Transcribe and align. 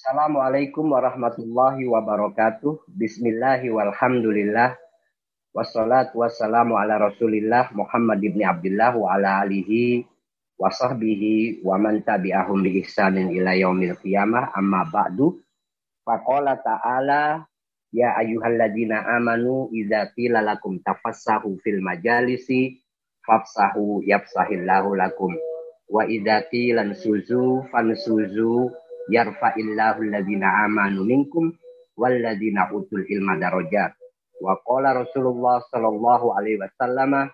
Assalamualaikum 0.00 0.96
warahmatullahi 0.96 1.84
wabarakatuh. 1.84 2.88
Bismillahi 2.88 3.68
walhamdulillah. 3.68 4.72
Wassalatu 5.52 6.24
wassalamu 6.24 6.80
ala 6.80 6.96
rasulillah 6.96 7.68
Muhammad 7.76 8.24
ibn 8.24 8.40
Abdullah 8.40 8.96
wa 8.96 9.12
ala 9.12 9.44
alihi 9.44 10.08
wa 10.56 10.72
sahbihi 10.72 11.60
wa 11.60 11.76
man 11.76 12.00
tabi'ahum 12.00 12.64
bi 12.64 12.80
ihsanin 12.80 13.28
ila 13.28 13.52
yaumil 13.52 13.92
qiyamah 14.00 14.56
amma 14.56 14.88
ba'du. 14.88 15.36
Faqala 16.08 16.56
ta'ala 16.64 17.44
ya 17.92 18.16
ayyuhalladzina 18.24 19.04
amanu 19.04 19.68
idza 19.68 20.16
qila 20.16 20.40
lakum 20.40 20.80
tafassahu 20.80 21.60
fil 21.60 21.84
majalisi 21.84 22.80
fafsahu 23.20 24.00
yafsahillahu 24.08 24.96
lakum 24.96 25.36
wa 25.92 26.08
idza 26.08 26.48
qila 26.48 26.88
suzu 26.96 27.68
fansuzu 27.68 28.72
yarfa'illahu 29.10 30.06
alladhina 30.06 30.70
amanu 30.70 31.02
minkum 31.02 31.50
walladhina 31.98 32.70
utul 32.70 33.02
ilma 33.04 33.36
darajat. 33.36 33.92
Wa 34.40 34.56
qala 34.64 34.96
Rasulullah 34.96 35.60
sallallahu 35.68 36.32
alaihi 36.32 36.62
wasallam 36.62 37.28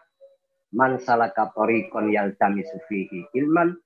man 0.74 0.92
salaka 0.98 1.52
tariqan 1.54 2.10
yaltamisu 2.10 2.82
fihi 2.91 3.30
ilman 3.37 3.77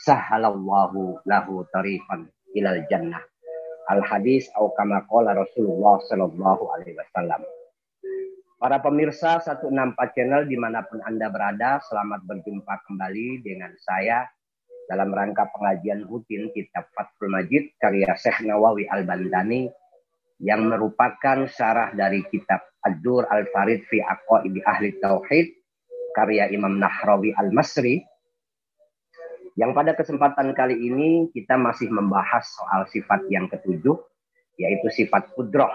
sahalallahu 0.00 1.20
lahu 1.28 1.66
tariqan 1.74 2.30
ilal 2.56 2.80
jannah. 2.88 3.20
Al 3.92 4.00
hadis 4.02 4.48
au 4.56 4.72
kama 4.72 5.04
qala 5.10 5.36
Rasulullah 5.36 6.00
sallallahu 6.08 6.64
alaihi 6.78 6.96
wasallam. 6.96 7.44
Para 8.56 8.80
pemirsa 8.80 9.36
164 9.44 10.16
channel 10.16 10.48
di 10.48 10.56
mana 10.56 10.80
pun 10.88 11.04
Anda 11.04 11.28
berada, 11.28 11.76
selamat 11.84 12.24
berjumpa 12.24 12.88
kembali 12.88 13.44
dengan 13.44 13.76
saya 13.84 14.24
dalam 14.86 15.10
rangka 15.10 15.50
pengajian 15.50 16.06
rutin 16.06 16.50
kitab 16.54 16.86
Fathul 16.94 17.30
Majid 17.30 17.74
karya 17.82 18.14
Syekh 18.14 18.46
Nawawi 18.46 18.86
Al-Bandani 18.86 19.66
yang 20.38 20.68
merupakan 20.70 21.48
syarah 21.50 21.90
dari 21.96 22.22
kitab 22.30 22.62
Ad-Dur 22.86 23.26
Al-Farid 23.26 23.82
fi 23.90 23.98
Aqaidi 24.04 24.62
Ahli 24.62 24.94
Tauhid 25.02 25.46
karya 26.14 26.48
Imam 26.54 26.78
Nahrawi 26.78 27.34
Al-Masri 27.34 28.04
yang 29.56 29.72
pada 29.72 29.96
kesempatan 29.96 30.52
kali 30.52 30.76
ini 30.76 31.32
kita 31.32 31.56
masih 31.56 31.88
membahas 31.88 32.44
soal 32.44 32.84
sifat 32.92 33.24
yang 33.32 33.48
ketujuh 33.48 33.96
yaitu 34.60 34.88
sifat 34.92 35.32
kudroh. 35.32 35.72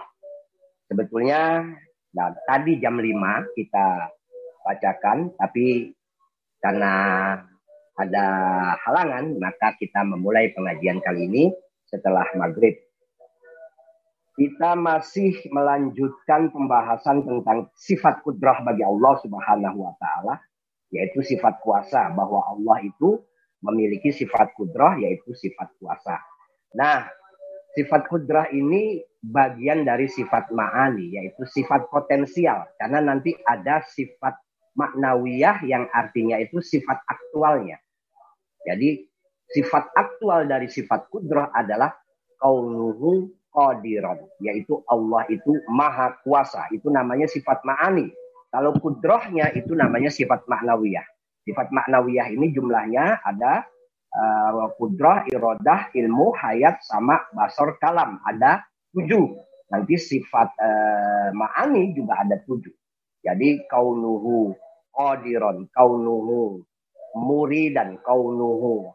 Sebetulnya 0.85 1.65
nah, 2.13 2.29
tadi 2.45 2.77
jam 2.77 3.01
5 3.01 3.57
kita 3.57 3.87
bacakan 4.61 5.33
tapi 5.33 5.97
karena 6.61 6.93
ada 7.99 8.25
halangan, 8.87 9.35
maka 9.39 9.75
kita 9.75 10.03
memulai 10.07 10.51
pengajian 10.55 11.03
kali 11.03 11.27
ini 11.27 11.43
setelah 11.87 12.23
maghrib. 12.39 12.75
Kita 14.31 14.79
masih 14.79 15.35
melanjutkan 15.51 16.49
pembahasan 16.55 17.27
tentang 17.27 17.67
sifat 17.75 18.23
kudrah 18.23 18.63
bagi 18.63 18.81
Allah 18.81 19.19
Subhanahu 19.19 19.77
wa 19.83 19.93
taala, 19.99 20.39
yaitu 20.89 21.19
sifat 21.19 21.59
kuasa 21.59 22.09
bahwa 22.15 22.39
Allah 22.47 22.79
itu 22.87 23.19
memiliki 23.61 24.09
sifat 24.09 24.55
kudrah 24.57 24.97
yaitu 24.97 25.35
sifat 25.35 25.69
kuasa. 25.77 26.17
Nah, 26.73 27.05
sifat 27.77 28.07
kudrah 28.09 28.49
ini 28.51 29.03
bagian 29.21 29.85
dari 29.85 30.09
sifat 30.09 30.49
ma'ani 30.49 31.13
yaitu 31.13 31.45
sifat 31.45 31.87
potensial 31.93 32.65
karena 32.81 32.99
nanti 33.05 33.37
ada 33.45 33.85
sifat 33.85 34.33
maknawiyah 34.81 35.61
yang 35.69 35.85
artinya 35.93 36.41
itu 36.41 36.57
sifat 36.57 37.05
aktualnya. 37.05 37.77
Jadi 38.65 39.05
sifat 39.53 39.93
aktual 39.93 40.49
dari 40.49 40.65
sifat 40.65 41.05
kudrah 41.13 41.53
adalah 41.53 41.93
kaunuhu 42.41 43.29
qadiran, 43.53 44.17
yaitu 44.41 44.81
Allah 44.89 45.27
itu 45.29 45.53
maha 45.69 46.17
kuasa. 46.25 46.65
Itu 46.73 46.89
namanya 46.89 47.29
sifat 47.29 47.61
ma'ani. 47.61 48.09
Kalau 48.51 48.75
kudrohnya 48.79 49.53
itu 49.55 49.71
namanya 49.77 50.09
sifat 50.11 50.43
maknawiyah. 50.49 51.05
Sifat 51.47 51.71
maknawiyah 51.71 52.31
ini 52.33 52.51
jumlahnya 52.51 53.23
ada 53.23 53.63
uh, 54.11 54.67
kudroh, 54.75 55.23
irodah, 55.31 55.91
ilmu, 55.95 56.35
hayat, 56.35 56.83
sama 56.83 57.21
basor, 57.31 57.79
kalam. 57.79 58.19
Ada 58.27 58.63
tujuh. 58.91 59.39
Nanti 59.71 59.95
sifat 59.95 60.51
uh, 60.59 61.29
ma'ani 61.31 61.95
juga 61.95 62.19
ada 62.23 62.39
tujuh. 62.43 62.75
Jadi 63.21 63.63
kaunuhu 63.69 64.51
qadiran, 64.95 65.67
kaunuhu 65.73 66.63
muridan 67.15 67.99
kaunuhu 68.03 68.91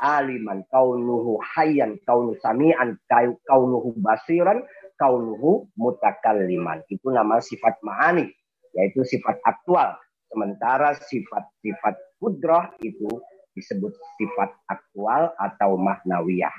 aliman 0.00 0.64
kaunuhu 0.72 1.36
hayyan 1.54 2.00
kaunu 2.08 2.34
sami'an 2.40 2.96
kaunuhu 3.44 3.94
basiran 4.00 4.64
kaunuhu 4.96 5.68
mutakalliman. 5.76 6.82
Itu 6.88 7.12
nama 7.12 7.38
sifat 7.38 7.78
ma'ani 7.84 8.26
yaitu 8.74 9.04
sifat 9.04 9.38
aktual. 9.44 9.94
Sementara 10.30 10.94
sifat-sifat 10.94 11.94
kudrah 12.22 12.70
itu 12.86 13.10
disebut 13.58 13.90
sifat 14.14 14.50
aktual 14.70 15.34
atau 15.34 15.74
maknawiyah. 15.74 16.54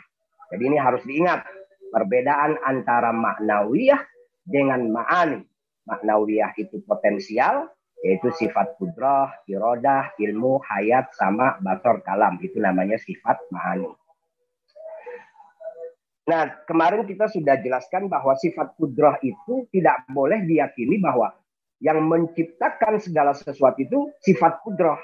Jadi 0.52 0.64
ini 0.68 0.76
harus 0.76 1.00
diingat 1.08 1.48
perbedaan 1.96 2.60
antara 2.68 3.16
maknawiyah 3.16 4.04
dengan 4.44 4.92
ma'ani. 4.92 5.40
Maknawiyah 5.88 6.52
itu 6.60 6.84
potensial 6.84 7.72
yaitu 8.02 8.34
sifat 8.34 8.76
kudrah, 8.82 9.30
irodah, 9.46 10.14
ilmu, 10.18 10.58
hayat, 10.66 11.14
sama 11.14 11.62
basor 11.62 12.02
kalam. 12.02 12.42
Itu 12.42 12.58
namanya 12.58 12.98
sifat 12.98 13.38
ma'ani. 13.54 13.90
Nah, 16.30 16.48
kemarin 16.70 17.06
kita 17.06 17.30
sudah 17.30 17.58
jelaskan 17.62 18.06
bahwa 18.06 18.38
sifat 18.38 18.78
kudrah 18.78 19.18
itu 19.26 19.66
tidak 19.74 20.06
boleh 20.10 20.46
diyakini 20.46 21.02
bahwa 21.02 21.34
yang 21.82 21.98
menciptakan 22.06 23.02
segala 23.02 23.34
sesuatu 23.34 23.82
itu 23.82 24.00
sifat 24.22 24.62
kudrah. 24.62 25.02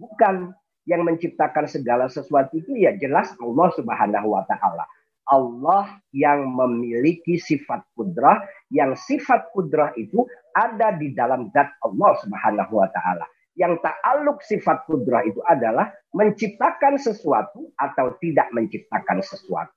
Bukan 0.00 0.56
yang 0.88 1.04
menciptakan 1.04 1.68
segala 1.68 2.08
sesuatu 2.08 2.56
itu 2.56 2.72
ya 2.80 2.96
jelas 2.96 3.36
Allah 3.40 3.68
Subhanahu 3.76 4.28
wa 4.32 4.42
taala. 4.48 4.88
Allah 5.26 5.98
yang 6.14 6.46
memiliki 6.54 7.38
sifat 7.38 7.82
kudrah, 7.98 8.46
yang 8.70 8.94
sifat 8.94 9.50
kudrah 9.50 9.90
itu 9.98 10.22
ada 10.54 10.94
di 10.94 11.10
dalam 11.12 11.50
zat 11.50 11.74
Allah 11.82 12.12
Subhanahu 12.22 12.72
wa 12.78 12.88
taala. 12.94 13.26
Yang 13.56 13.82
ta'aluk 13.82 14.38
sifat 14.44 14.84
kudrah 14.84 15.24
itu 15.24 15.40
adalah 15.48 15.88
menciptakan 16.12 17.00
sesuatu 17.00 17.72
atau 17.80 18.14
tidak 18.20 18.52
menciptakan 18.52 19.24
sesuatu. 19.24 19.72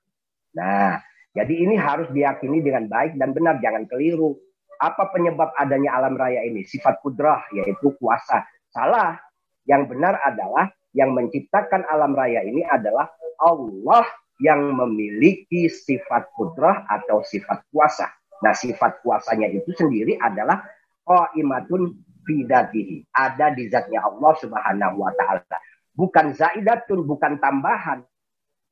Nah, 0.54 1.00
jadi 1.32 1.54
ini 1.54 1.80
harus 1.80 2.12
diyakini 2.12 2.60
dengan 2.60 2.92
baik 2.92 3.16
dan 3.16 3.32
benar, 3.32 3.58
jangan 3.64 3.88
keliru. 3.88 4.36
Apa 4.80 5.12
penyebab 5.16 5.56
adanya 5.56 5.96
alam 5.96 6.16
raya 6.16 6.44
ini? 6.44 6.68
Sifat 6.68 7.00
kudrah, 7.04 7.44
yaitu 7.56 7.96
kuasa. 8.00 8.44
Salah. 8.72 9.20
Yang 9.68 9.96
benar 9.96 10.18
adalah 10.26 10.72
yang 10.98 11.14
menciptakan 11.14 11.86
alam 11.86 12.18
raya 12.18 12.42
ini 12.42 12.66
adalah 12.66 13.06
Allah 13.38 14.04
yang 14.40 14.72
memiliki 14.72 15.68
sifat 15.68 16.32
kudrah 16.34 16.88
atau 16.88 17.22
sifat 17.22 17.68
kuasa. 17.70 18.08
Nah, 18.40 18.56
sifat 18.56 19.04
kuasanya 19.04 19.52
itu 19.52 19.76
sendiri 19.76 20.16
adalah 20.16 20.64
qaimatun 21.04 21.92
fidatihi. 22.24 23.04
Ada 23.12 23.52
di 23.52 23.68
zatnya 23.68 24.08
Allah 24.08 24.34
Subhanahu 24.40 24.96
wa 25.04 25.12
taala. 25.20 25.58
Bukan 25.92 26.32
zaidatun, 26.32 27.04
bukan 27.04 27.36
tambahan. 27.44 28.00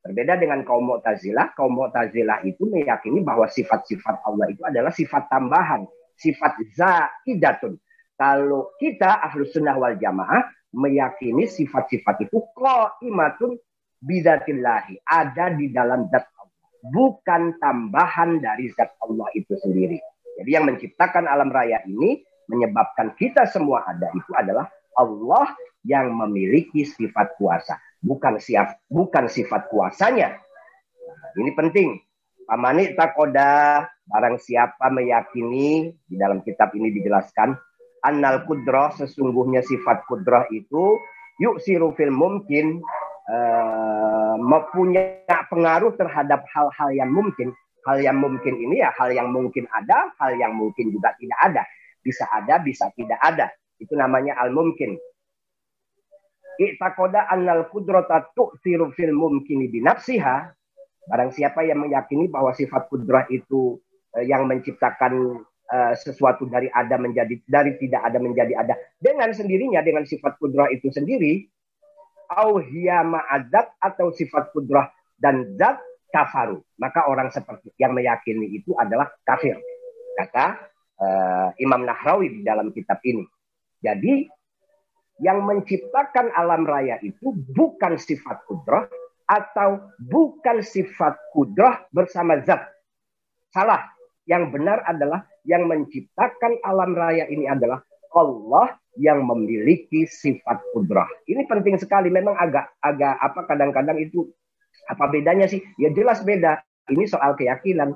Berbeda 0.07 0.39
dengan 0.39 0.63
kaum 0.63 0.87
Mu'tazilah, 0.87 1.51
kaum 1.51 1.75
Mu'tazilah 1.75 2.47
itu 2.47 2.63
meyakini 2.71 3.19
bahwa 3.27 3.43
sifat-sifat 3.51 4.23
Allah 4.23 4.47
itu 4.47 4.63
adalah 4.63 4.95
sifat 4.95 5.27
tambahan, 5.27 5.83
sifat 6.15 6.55
zaidatun. 6.71 7.75
Kalau 8.15 8.71
kita 8.79 9.19
ahlus 9.19 9.51
sunnah 9.51 9.75
wal 9.75 9.99
jamaah 9.99 10.47
meyakini 10.71 11.43
sifat-sifat 11.43 12.23
itu 12.23 12.39
qaimatun 12.55 13.59
bidatillahi 14.01 15.01
ada 15.05 15.53
di 15.53 15.69
dalam 15.73 16.09
zat 16.09 16.25
Allah. 16.37 16.69
Bukan 16.87 17.57
tambahan 17.57 18.39
dari 18.39 18.69
zat 18.73 18.93
Allah 19.01 19.27
itu 19.33 19.57
sendiri. 19.59 19.97
Jadi 20.37 20.49
yang 20.53 20.69
menciptakan 20.69 21.25
alam 21.25 21.49
raya 21.49 21.81
ini 21.89 22.21
menyebabkan 22.47 23.17
kita 23.17 23.49
semua 23.49 23.83
ada 23.83 24.07
itu 24.13 24.31
adalah 24.37 24.69
Allah 24.95 25.51
yang 25.83 26.13
memiliki 26.13 26.85
sifat 26.85 27.35
kuasa. 27.41 27.77
Bukan 27.97 28.37
siap 28.37 28.77
bukan 28.87 29.25
sifat 29.25 29.67
kuasanya. 29.73 30.37
Nah, 30.37 31.31
ini 31.41 31.51
penting. 31.57 31.89
Pamani 32.47 32.95
takoda 32.95 33.83
barang 34.07 34.39
siapa 34.39 34.87
meyakini 34.87 35.91
di 36.07 36.15
dalam 36.15 36.39
kitab 36.39 36.71
ini 36.71 36.95
dijelaskan 36.95 37.51
annal 38.07 38.47
kudroh 38.47 38.95
sesungguhnya 38.95 39.59
sifat 39.67 40.07
kudroh 40.07 40.47
itu 40.55 40.95
yuk 41.43 41.59
sirufil 41.59 42.07
mungkin 42.07 42.79
uh, 43.27 44.35
mempunyai 44.39 45.27
pengaruh 45.51 45.93
terhadap 45.99 46.43
hal-hal 46.51 46.89
yang 46.95 47.11
mungkin. 47.11 47.51
Hal 47.87 48.03
yang 48.03 48.19
mungkin 48.19 48.59
ini 48.59 48.83
ya 48.83 48.91
hal 48.99 49.15
yang 49.15 49.31
mungkin 49.31 49.63
ada, 49.71 50.11
hal 50.19 50.35
yang 50.35 50.51
mungkin 50.51 50.91
juga 50.91 51.15
tidak 51.15 51.39
ada. 51.39 51.63
Bisa 52.03 52.27
ada, 52.27 52.59
bisa 52.59 52.91
tidak 52.95 53.19
ada. 53.23 53.47
Itu 53.79 53.95
namanya 53.95 54.35
al-mumkin. 54.43 54.99
I'taqada 56.57 57.29
annal 57.31 57.69
qudrata 57.69 58.27
tu'thiru 58.35 58.91
fil 58.91 59.13
mumkini 59.15 59.71
binafsiha. 59.71 60.51
Barang 61.07 61.31
siapa 61.31 61.63
yang 61.63 61.87
meyakini 61.87 62.27
bahwa 62.27 62.51
sifat 62.51 62.91
kudrah 62.91 63.23
itu 63.31 63.79
uh, 64.19 64.25
yang 64.25 64.43
menciptakan 64.43 65.47
uh, 65.71 65.93
sesuatu 65.95 66.43
dari 66.51 66.67
ada 66.67 66.99
menjadi 66.99 67.39
dari 67.47 67.79
tidak 67.79 68.03
ada 68.03 68.19
menjadi 68.19 68.53
ada 68.59 68.75
dengan 68.99 69.31
sendirinya 69.31 69.79
dengan 69.79 70.03
sifat 70.03 70.35
kudrah 70.35 70.67
itu 70.75 70.91
sendiri 70.91 71.47
auhiya 72.29 73.03
ma'adat 73.07 73.79
atau 73.79 74.11
sifat 74.11 74.51
kudrah 74.51 74.87
dan 75.17 75.55
zat 75.55 75.79
kafaru. 76.11 76.61
Maka 76.79 77.07
orang 77.07 77.31
seperti 77.31 77.73
yang 77.79 77.95
meyakini 77.95 78.53
itu 78.55 78.75
adalah 78.77 79.07
kafir. 79.23 79.57
Kata 80.17 80.45
uh, 80.99 81.49
Imam 81.61 81.83
Nahrawi 81.87 82.31
di 82.31 82.41
dalam 82.43 82.73
kitab 82.73 83.01
ini. 83.03 83.23
Jadi 83.79 84.25
yang 85.23 85.41
menciptakan 85.45 86.29
alam 86.33 86.65
raya 86.65 87.01
itu 87.01 87.33
bukan 87.33 87.97
sifat 87.97 88.45
kudrah, 88.45 88.85
atau 89.27 89.91
bukan 89.99 90.63
sifat 90.63 91.19
kudrah 91.35 91.83
bersama 91.91 92.39
zat. 92.47 92.63
Salah. 93.51 93.83
Yang 94.27 94.59
benar 94.59 94.83
adalah 94.83 95.23
yang 95.47 95.71
menciptakan 95.71 96.59
alam 96.59 96.91
raya 96.91 97.31
ini 97.31 97.47
adalah 97.47 97.79
Allah 98.17 98.73
yang 98.97 99.21
memiliki 99.23 100.09
sifat 100.09 100.73
kudrah. 100.73 101.07
Ini 101.29 101.45
penting 101.45 101.77
sekali. 101.77 102.09
Memang 102.09 102.33
agak 102.33 102.81
agak 102.81 103.13
apa 103.21 103.45
kadang-kadang 103.45 104.01
itu 104.01 104.25
apa 104.89 105.05
bedanya 105.07 105.45
sih? 105.45 105.61
Ya 105.77 105.93
jelas 105.93 106.25
beda. 106.25 106.59
Ini 106.89 107.05
soal 107.05 107.37
keyakinan. 107.37 107.93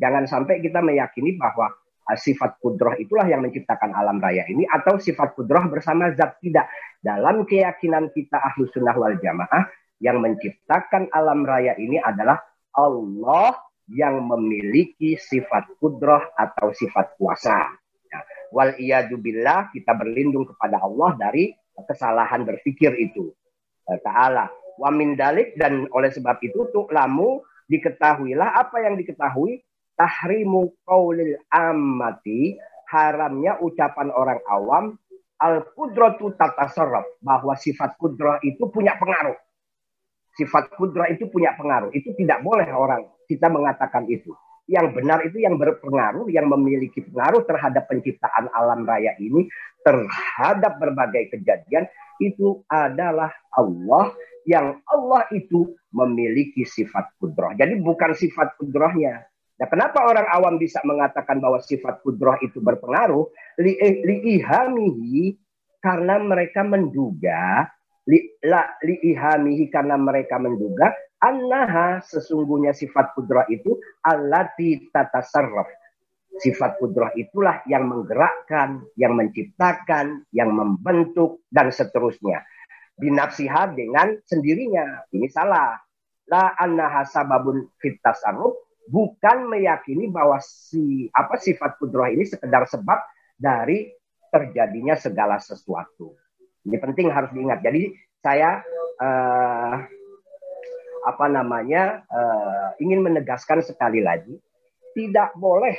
Jangan 0.00 0.26
sampai 0.26 0.58
kita 0.58 0.82
meyakini 0.82 1.38
bahwa 1.38 1.70
ah, 2.08 2.18
sifat 2.18 2.58
kudrah 2.58 2.98
itulah 2.98 3.28
yang 3.30 3.46
menciptakan 3.46 3.94
alam 3.94 4.18
raya 4.18 4.42
ini 4.50 4.66
atau 4.66 4.98
sifat 4.98 5.38
kudrah 5.38 5.70
bersama 5.70 6.10
zat 6.18 6.40
tidak. 6.42 6.66
Dalam 7.00 7.46
keyakinan 7.46 8.10
kita 8.10 8.36
ahlu 8.36 8.66
sunnah 8.74 8.96
wal 8.98 9.16
jamaah 9.22 9.70
yang 10.00 10.18
menciptakan 10.18 11.12
alam 11.12 11.44
raya 11.46 11.76
ini 11.76 12.00
adalah 12.00 12.40
Allah 12.74 13.54
yang 13.90 14.22
memiliki 14.22 15.18
sifat 15.18 15.76
kudrah 15.82 16.30
atau 16.38 16.70
sifat 16.70 17.18
kuasa. 17.18 17.79
Wal 18.50 18.74
billah 19.20 19.70
kita 19.70 19.94
berlindung 19.94 20.46
kepada 20.46 20.82
Allah 20.82 21.14
dari 21.16 21.54
kesalahan 21.80 22.44
berpikir 22.44 22.92
itu. 22.98 23.32
Eh, 23.88 24.00
Ta'ala. 24.02 24.50
Wa 24.80 24.90
min 24.90 25.14
dalik 25.14 25.56
dan 25.56 25.86
oleh 25.92 26.10
sebab 26.10 26.40
itu 26.40 26.66
lamu 26.90 27.44
diketahuilah 27.68 28.58
apa 28.58 28.82
yang 28.82 28.96
diketahui 28.96 29.60
tahrimu 29.94 30.72
qaulil 30.82 31.36
ammati 31.52 32.56
haramnya 32.88 33.60
ucapan 33.60 34.08
orang 34.10 34.40
awam 34.48 34.96
al 35.38 35.68
kudratu 35.76 36.32
tatasarraf 36.34 37.04
bahwa 37.20 37.54
sifat 37.54 37.94
kudrah 38.00 38.40
itu 38.40 38.66
punya 38.72 38.96
pengaruh 38.96 39.36
sifat 40.40 40.72
kudra 40.78 41.10
itu 41.10 41.26
punya 41.28 41.52
pengaruh. 41.58 41.90
Itu 41.92 42.14
tidak 42.14 42.40
boleh 42.40 42.68
orang 42.70 43.04
kita 43.26 43.52
mengatakan 43.52 44.06
itu. 44.08 44.32
Yang 44.70 45.02
benar 45.02 45.18
itu 45.26 45.42
yang 45.42 45.58
berpengaruh, 45.58 46.30
yang 46.30 46.46
memiliki 46.46 47.02
pengaruh 47.10 47.42
terhadap 47.42 47.90
penciptaan 47.90 48.46
alam 48.54 48.86
raya 48.86 49.18
ini, 49.18 49.50
terhadap 49.82 50.78
berbagai 50.78 51.34
kejadian, 51.34 51.90
itu 52.22 52.62
adalah 52.70 53.34
Allah 53.50 54.14
yang 54.46 54.78
Allah 54.86 55.26
itu 55.34 55.74
memiliki 55.90 56.62
sifat 56.62 57.18
kudroh. 57.18 57.50
Jadi 57.58 57.82
bukan 57.82 58.14
sifat 58.14 58.54
kudrohnya. 58.62 59.26
Nah, 59.58 59.68
kenapa 59.68 60.06
orang 60.06 60.24
awam 60.30 60.56
bisa 60.56 60.78
mengatakan 60.86 61.42
bahwa 61.42 61.58
sifat 61.60 62.00
kudroh 62.06 62.38
itu 62.40 62.62
berpengaruh? 62.62 63.26
Li'ihamihi, 63.58 64.96
li 64.96 65.36
karena 65.82 66.16
mereka 66.20 66.64
menduga 66.64 67.66
li, 68.08 68.18
la 68.44 68.64
li 68.84 68.96
ihamihi 69.12 69.68
karena 69.72 69.96
mereka 69.96 70.36
menduga 70.36 70.92
annaha 71.20 72.00
sesungguhnya 72.02 72.72
sifat 72.72 73.12
kudrah 73.16 73.46
itu 73.52 73.76
allati 74.04 74.88
tatasarraf. 74.90 75.68
Sifat 76.40 76.80
kudrah 76.80 77.12
itulah 77.18 77.60
yang 77.68 77.90
menggerakkan, 77.90 78.80
yang 78.96 79.12
menciptakan, 79.18 80.24
yang 80.32 80.50
membentuk 80.54 81.44
dan 81.52 81.68
seterusnya. 81.68 82.40
Binafsiha 82.96 83.76
dengan 83.76 84.16
sendirinya. 84.24 85.04
Ini 85.12 85.28
salah. 85.28 85.76
La 86.30 86.54
annaha 86.56 87.02
sababun 87.04 87.66
fit 87.82 87.98
tasarruf 88.00 88.54
bukan 88.90 89.50
meyakini 89.50 90.10
bahwa 90.10 90.38
si 90.42 91.06
apa 91.14 91.38
sifat 91.38 91.78
kudrah 91.78 92.10
ini 92.10 92.26
sekedar 92.26 92.66
sebab 92.66 92.98
dari 93.38 93.90
terjadinya 94.30 94.94
segala 94.94 95.42
sesuatu. 95.42 96.14
Ini 96.66 96.76
penting 96.78 97.10
harus 97.10 97.34
diingat. 97.34 97.64
Jadi 97.64 97.90
saya 98.22 98.62
uh, 99.00 99.74
apa 101.06 101.26
namanya 101.28 102.04
uh, 102.08 102.76
ingin 102.82 103.00
menegaskan 103.00 103.64
sekali 103.64 104.04
lagi 104.04 104.36
tidak 104.92 105.32
boleh 105.38 105.76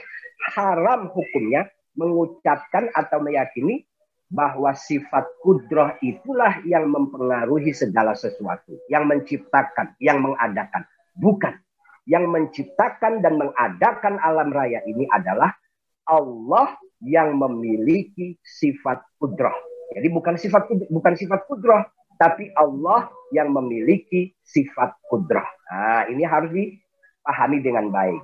haram 0.55 1.11
hukumnya 1.11 1.69
mengucapkan 1.93 2.87
atau 2.95 3.19
meyakini 3.19 3.85
bahwa 4.31 4.71
sifat 4.71 5.27
kudroh 5.43 5.91
itulah 5.99 6.63
yang 6.63 6.87
mempengaruhi 6.87 7.75
segala 7.75 8.15
sesuatu, 8.15 8.79
yang 8.87 9.03
menciptakan, 9.03 9.91
yang 9.99 10.23
mengadakan. 10.23 10.87
Bukan. 11.19 11.59
Yang 12.07 12.25
menciptakan 12.31 13.19
dan 13.19 13.35
mengadakan 13.37 14.17
alam 14.23 14.49
raya 14.49 14.81
ini 14.87 15.05
adalah 15.11 15.51
Allah 16.07 16.79
yang 17.03 17.35
memiliki 17.37 18.39
sifat 18.41 19.03
kudroh. 19.19 19.53
Jadi 19.91 20.07
bukan 20.07 20.39
sifat 20.39 20.71
bukan 20.87 21.13
sifat 21.19 21.45
kudrah, 21.51 21.83
tapi 22.21 22.53
Allah 22.53 23.09
yang 23.33 23.49
memiliki 23.49 24.29
sifat 24.45 24.93
kudrah. 25.09 25.49
Nah, 25.73 26.05
ini 26.13 26.21
harus 26.21 26.53
dipahami 26.53 27.57
dengan 27.65 27.89
baik. 27.89 28.21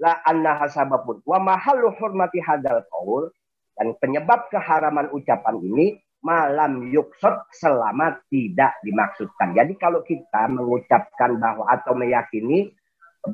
La 0.00 0.24
anna 0.24 0.56
hasabapun 0.56 1.20
wa 1.28 1.36
mahallu 1.36 1.92
hurmati 2.00 2.40
hadal 2.40 2.80
qaul 2.88 3.28
dan 3.76 3.92
penyebab 4.00 4.48
keharaman 4.48 5.12
ucapan 5.12 5.60
ini 5.60 6.00
malam 6.24 6.88
yuksot 6.88 7.44
selama 7.52 8.16
tidak 8.32 8.72
dimaksudkan. 8.80 9.52
Jadi 9.52 9.76
kalau 9.76 10.00
kita 10.00 10.48
mengucapkan 10.48 11.36
bahwa 11.36 11.68
atau 11.68 11.92
meyakini 11.92 12.72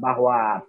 bahwa 0.03 0.67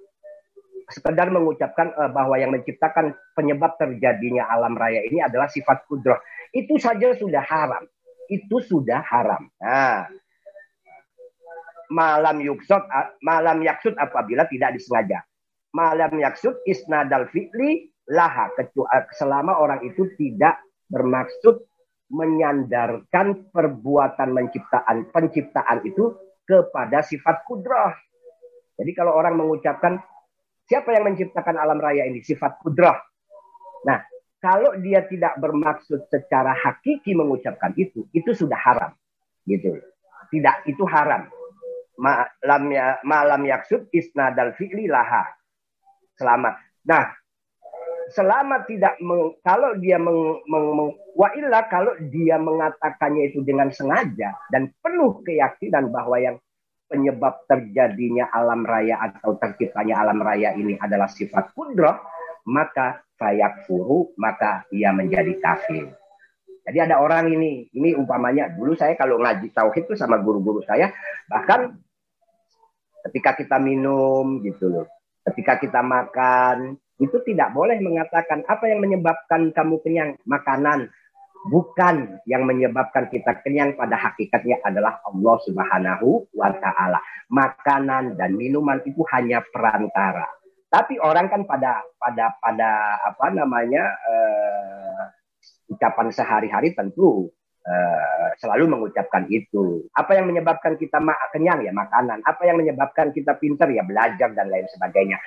sekedar 0.93 1.33
mengucapkan 1.33 1.89
uh, 1.97 2.11
bahwa 2.13 2.37
yang 2.37 2.53
menciptakan 2.53 3.17
penyebab 3.33 3.73
terjadinya 3.81 4.45
alam 4.45 4.77
raya 4.77 5.01
ini 5.09 5.25
adalah 5.25 5.49
sifat 5.49 5.89
kudrah 5.89 6.21
itu 6.53 6.77
saja 6.77 7.17
sudah 7.17 7.41
haram. 7.41 7.83
Itu 8.31 8.63
sudah 8.63 9.03
haram. 9.03 9.51
Nah, 9.59 10.07
malam 11.93 12.41
yuksud 12.41 12.81
malam 13.21 13.61
yaksud 13.61 13.93
apabila 13.99 14.47
tidak 14.49 14.75
disengaja. 14.79 15.21
Malam 15.73 16.21
yaksud 16.21 16.61
isnadal 16.69 17.29
fi'li 17.33 17.89
laha 18.13 18.51
selama 19.17 19.57
orang 19.57 19.81
itu 19.85 20.05
tidak 20.19 20.61
bermaksud 20.91 21.65
menyandarkan 22.13 23.49
perbuatan 23.49 24.29
menciptaan 24.29 25.09
penciptaan 25.09 25.81
itu 25.81 26.13
kepada 26.45 27.01
sifat 27.01 27.41
kudrah. 27.47 27.95
Jadi 28.77 28.91
kalau 28.93 29.17
orang 29.17 29.39
mengucapkan 29.39 29.97
siapa 30.69 30.93
yang 30.93 31.09
menciptakan 31.09 31.57
alam 31.57 31.79
raya 31.81 32.05
ini 32.05 32.21
sifat 32.21 32.61
kudrah. 32.61 32.99
Nah, 33.87 34.03
kalau 34.43 34.75
dia 34.83 35.07
tidak 35.07 35.39
bermaksud 35.39 36.03
secara 36.11 36.51
hakiki 36.51 37.15
mengucapkan 37.15 37.71
itu, 37.79 38.03
itu 38.11 38.35
sudah 38.35 38.59
haram. 38.59 38.91
Gitu. 39.47 39.79
Tidak, 40.35 40.67
itu 40.67 40.83
haram. 40.83 41.31
Malam 41.95 42.63
ya 42.73 42.99
malam 43.07 43.47
yaksud 43.47 43.87
isnadal 43.95 44.51
fi'li 44.59 44.91
laha. 44.91 45.23
Selamat. 46.19 46.59
Nah, 46.83 47.15
selama 48.11 48.67
tidak 48.67 48.99
meng, 48.99 49.39
kalau 49.47 49.79
dia 49.79 49.95
meng, 49.95 50.43
meng, 50.51 50.67
meng, 50.75 50.89
wa 51.15 51.29
illa 51.39 51.63
kalau 51.71 51.95
dia 52.11 52.35
mengatakannya 52.35 53.31
itu 53.31 53.39
dengan 53.47 53.71
sengaja 53.71 54.35
dan 54.51 54.75
penuh 54.83 55.23
keyakinan 55.23 55.87
bahwa 55.87 56.19
yang 56.19 56.35
penyebab 56.91 57.47
terjadinya 57.47 58.27
alam 58.35 58.67
raya 58.67 58.99
atau 58.99 59.39
terciptanya 59.39 60.03
alam 60.03 60.19
raya 60.19 60.51
ini 60.53 60.75
adalah 60.75 61.07
sifat 61.07 61.55
kudrah, 61.55 62.03
maka 62.43 63.01
fayak 63.23 63.63
furu 63.63 64.11
maka 64.19 64.67
ia 64.75 64.91
menjadi 64.91 65.39
kafir. 65.39 65.87
Jadi 66.63 66.79
ada 66.79 66.99
orang 66.99 67.31
ini, 67.31 67.71
ini 67.71 67.95
umpamanya 67.95 68.51
dulu 68.51 68.75
saya 68.75 68.99
kalau 68.99 69.19
ngaji 69.19 69.51
tauhid 69.51 69.87
itu 69.87 69.95
sama 69.95 70.19
guru-guru 70.19 70.63
saya, 70.63 70.91
bahkan 71.27 71.75
ketika 73.07 73.35
kita 73.35 73.59
minum 73.59 74.43
gitu 74.43 74.71
loh, 74.71 74.87
ketika 75.27 75.59
kita 75.59 75.79
makan 75.83 76.79
itu 76.99 77.19
tidak 77.27 77.51
boleh 77.51 77.79
mengatakan 77.83 78.47
apa 78.47 78.67
yang 78.71 78.79
menyebabkan 78.79 79.51
kamu 79.51 79.75
kenyang 79.83 80.15
makanan 80.23 80.87
bukan 81.47 82.23
yang 82.23 82.47
menyebabkan 82.47 83.11
kita 83.11 83.43
kenyang 83.43 83.75
pada 83.75 83.99
hakikatnya 83.99 84.63
adalah 84.63 85.03
Allah 85.03 85.35
Subhanahu 85.43 86.31
wa 86.31 86.51
taala. 86.63 86.99
Makanan 87.27 88.15
dan 88.15 88.39
minuman 88.39 88.79
itu 88.87 89.03
hanya 89.11 89.43
perantara. 89.51 90.27
Tapi 90.73 90.97
orang 90.97 91.29
kan 91.29 91.45
pada 91.45 91.85
pada 92.01 92.33
pada 92.41 92.97
apa 93.05 93.29
namanya 93.29 93.93
uh, 94.09 95.05
ucapan 95.69 96.09
sehari-hari 96.09 96.73
tentu 96.73 97.29
uh, 97.61 98.27
selalu 98.41 98.73
mengucapkan 98.73 99.29
itu. 99.29 99.85
Apa 99.93 100.17
yang 100.17 100.33
menyebabkan 100.33 100.73
kita 100.81 100.97
kenyang 101.29 101.61
ya 101.61 101.69
makanan. 101.69 102.25
Apa 102.25 102.49
yang 102.49 102.57
menyebabkan 102.57 103.13
kita 103.13 103.37
pintar 103.37 103.69
ya 103.69 103.85
belajar 103.85 104.33
dan 104.33 104.49
lain 104.49 104.65
sebagainya. 104.73 105.21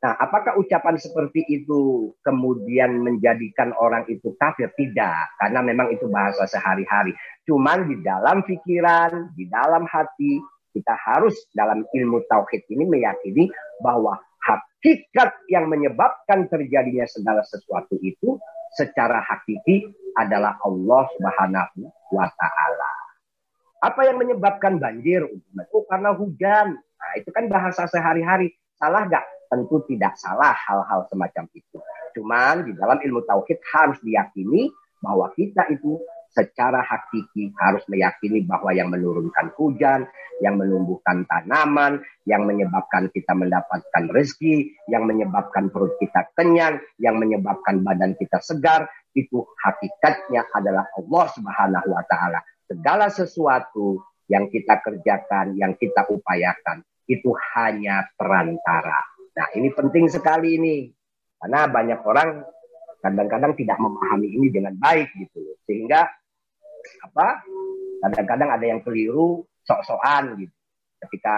Nah, 0.00 0.20
apakah 0.20 0.60
ucapan 0.60 1.00
seperti 1.00 1.44
itu 1.48 2.12
kemudian 2.20 3.00
menjadikan 3.00 3.72
orang 3.76 4.04
itu 4.12 4.36
kafir? 4.36 4.68
Tidak, 4.76 5.40
karena 5.40 5.64
memang 5.64 5.88
itu 5.96 6.08
bahasa 6.12 6.44
sehari-hari. 6.44 7.16
Cuman 7.48 7.88
di 7.88 8.04
dalam 8.04 8.44
pikiran, 8.44 9.32
di 9.32 9.48
dalam 9.48 9.88
hati, 9.88 10.44
kita 10.76 10.92
harus 10.92 11.32
dalam 11.56 11.88
ilmu 11.88 12.20
tauhid 12.28 12.68
ini 12.68 12.84
meyakini 12.84 13.48
bahwa 13.80 14.20
hakikat 14.44 15.30
yang 15.48 15.66
menyebabkan 15.72 16.46
terjadinya 16.52 17.08
segala 17.08 17.40
sesuatu 17.48 17.96
itu 18.04 18.36
secara 18.76 19.24
hakiki 19.24 19.88
adalah 20.20 20.60
Allah 20.62 21.04
Subhanahu 21.16 21.80
wa 22.12 22.28
taala. 22.36 22.92
Apa 23.84 24.08
yang 24.08 24.16
menyebabkan 24.16 24.80
banjir? 24.80 25.24
Oh, 25.72 25.84
karena 25.84 26.16
hujan. 26.16 26.76
Nah, 26.76 27.12
itu 27.20 27.28
kan 27.28 27.52
bahasa 27.52 27.84
sehari-hari. 27.84 28.56
Salah 28.80 29.04
nggak? 29.04 29.34
tentu 29.54 29.86
tidak 29.86 30.18
salah 30.18 30.50
hal-hal 30.66 31.06
semacam 31.06 31.46
itu. 31.54 31.78
Cuman 32.18 32.66
di 32.66 32.72
dalam 32.74 32.98
ilmu 32.98 33.22
tauhid 33.22 33.62
harus 33.70 33.98
diyakini 34.02 34.70
bahwa 34.98 35.30
kita 35.38 35.70
itu 35.70 36.02
secara 36.34 36.82
hakiki 36.82 37.54
harus 37.56 37.86
meyakini 37.86 38.42
bahwa 38.42 38.74
yang 38.74 38.90
menurunkan 38.90 39.54
hujan, 39.54 40.10
yang 40.42 40.58
menumbuhkan 40.58 41.22
tanaman, 41.30 42.02
yang 42.26 42.42
menyebabkan 42.44 43.08
kita 43.14 43.32
mendapatkan 43.32 44.10
rezeki, 44.10 44.74
yang 44.90 45.06
menyebabkan 45.06 45.70
perut 45.70 45.94
kita 46.02 46.26
kenyang, 46.34 46.82
yang 46.98 47.16
menyebabkan 47.16 47.80
badan 47.86 48.18
kita 48.18 48.42
segar, 48.42 48.90
itu 49.14 49.46
hakikatnya 49.62 50.44
adalah 50.50 50.90
Allah 50.98 51.26
Subhanahu 51.32 51.88
wa 51.94 52.04
taala. 52.10 52.42
Segala 52.66 53.06
sesuatu 53.08 54.02
yang 54.26 54.50
kita 54.50 54.82
kerjakan, 54.82 55.54
yang 55.54 55.78
kita 55.78 56.10
upayakan, 56.10 56.82
itu 57.06 57.30
hanya 57.54 58.10
perantara 58.18 59.14
Nah, 59.34 59.46
ini 59.58 59.68
penting 59.74 60.06
sekali 60.06 60.56
ini. 60.56 60.76
Karena 61.42 61.68
banyak 61.68 62.00
orang 62.06 62.40
kadang-kadang 63.02 63.52
tidak 63.58 63.76
memahami 63.82 64.30
ini 64.30 64.48
dengan 64.48 64.78
baik 64.78 65.12
gitu. 65.18 65.58
Sehingga 65.66 66.08
apa? 67.04 67.42
Kadang-kadang 68.04 68.50
ada 68.54 68.64
yang 68.64 68.80
keliru 68.84 69.44
sok-sokan 69.64 70.36
gitu. 70.38 70.56
Ketika 71.04 71.36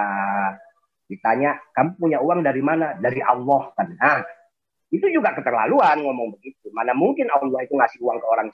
ditanya, 1.07 1.59
"Kamu 1.75 1.99
punya 1.99 2.19
uang 2.23 2.43
dari 2.43 2.63
mana?" 2.63 2.99
Dari 2.99 3.23
Allah 3.23 3.71
kan. 3.75 3.89
Nah, 3.95 4.23
itu 4.91 5.07
juga 5.11 5.35
keterlaluan 5.35 6.03
ngomong 6.03 6.39
begitu. 6.39 6.71
Mana 6.71 6.95
mungkin 6.95 7.27
Allah 7.31 7.63
itu 7.63 7.75
ngasih 7.75 7.99
uang 8.03 8.19
ke 8.23 8.27
orang 8.27 8.49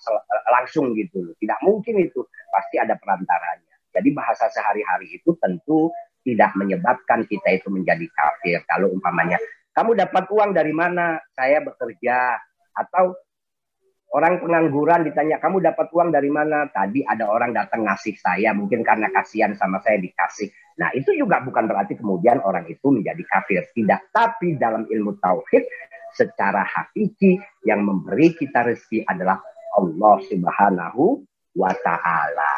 langsung 0.48 0.92
gitu. 0.96 1.32
Tidak 1.36 1.58
mungkin 1.64 2.00
itu. 2.00 2.24
Pasti 2.52 2.80
ada 2.80 2.96
perantaranya. 2.96 3.72
Jadi 3.92 4.08
bahasa 4.16 4.48
sehari-hari 4.48 5.20
itu 5.20 5.36
tentu 5.36 5.92
tidak 6.24 6.56
menyebabkan 6.56 7.28
kita 7.28 7.60
itu 7.60 7.68
menjadi 7.68 8.06
kafir. 8.08 8.64
Kalau 8.64 8.88
umpamanya 8.88 9.36
kamu 9.72 9.96
dapat 9.96 10.24
uang 10.28 10.52
dari 10.52 10.72
mana? 10.72 11.16
Saya 11.32 11.64
bekerja 11.64 12.36
atau 12.76 13.16
orang 14.12 14.44
pengangguran 14.44 15.08
ditanya 15.08 15.40
kamu 15.40 15.64
dapat 15.64 15.88
uang 15.92 16.12
dari 16.12 16.28
mana? 16.28 16.68
Tadi 16.68 17.00
ada 17.04 17.28
orang 17.28 17.56
datang 17.56 17.88
ngasih 17.88 18.16
saya 18.20 18.52
mungkin 18.52 18.84
karena 18.84 19.08
kasihan 19.08 19.56
sama 19.56 19.80
saya 19.80 19.96
dikasih. 19.98 20.52
Nah, 20.80 20.92
itu 20.96 21.12
juga 21.16 21.40
bukan 21.44 21.68
berarti 21.68 21.96
kemudian 21.96 22.40
orang 22.44 22.68
itu 22.68 22.92
menjadi 22.92 23.22
kafir. 23.28 23.68
Tidak, 23.72 24.12
tapi 24.12 24.56
dalam 24.60 24.84
ilmu 24.88 25.16
tauhid 25.20 25.64
secara 26.12 26.64
hakiki 26.64 27.40
yang 27.64 27.84
memberi 27.84 28.36
kita 28.36 28.68
rezeki 28.68 29.08
adalah 29.08 29.40
Allah 29.76 30.16
Subhanahu 30.28 31.24
wa 31.56 31.72
taala. 31.80 32.52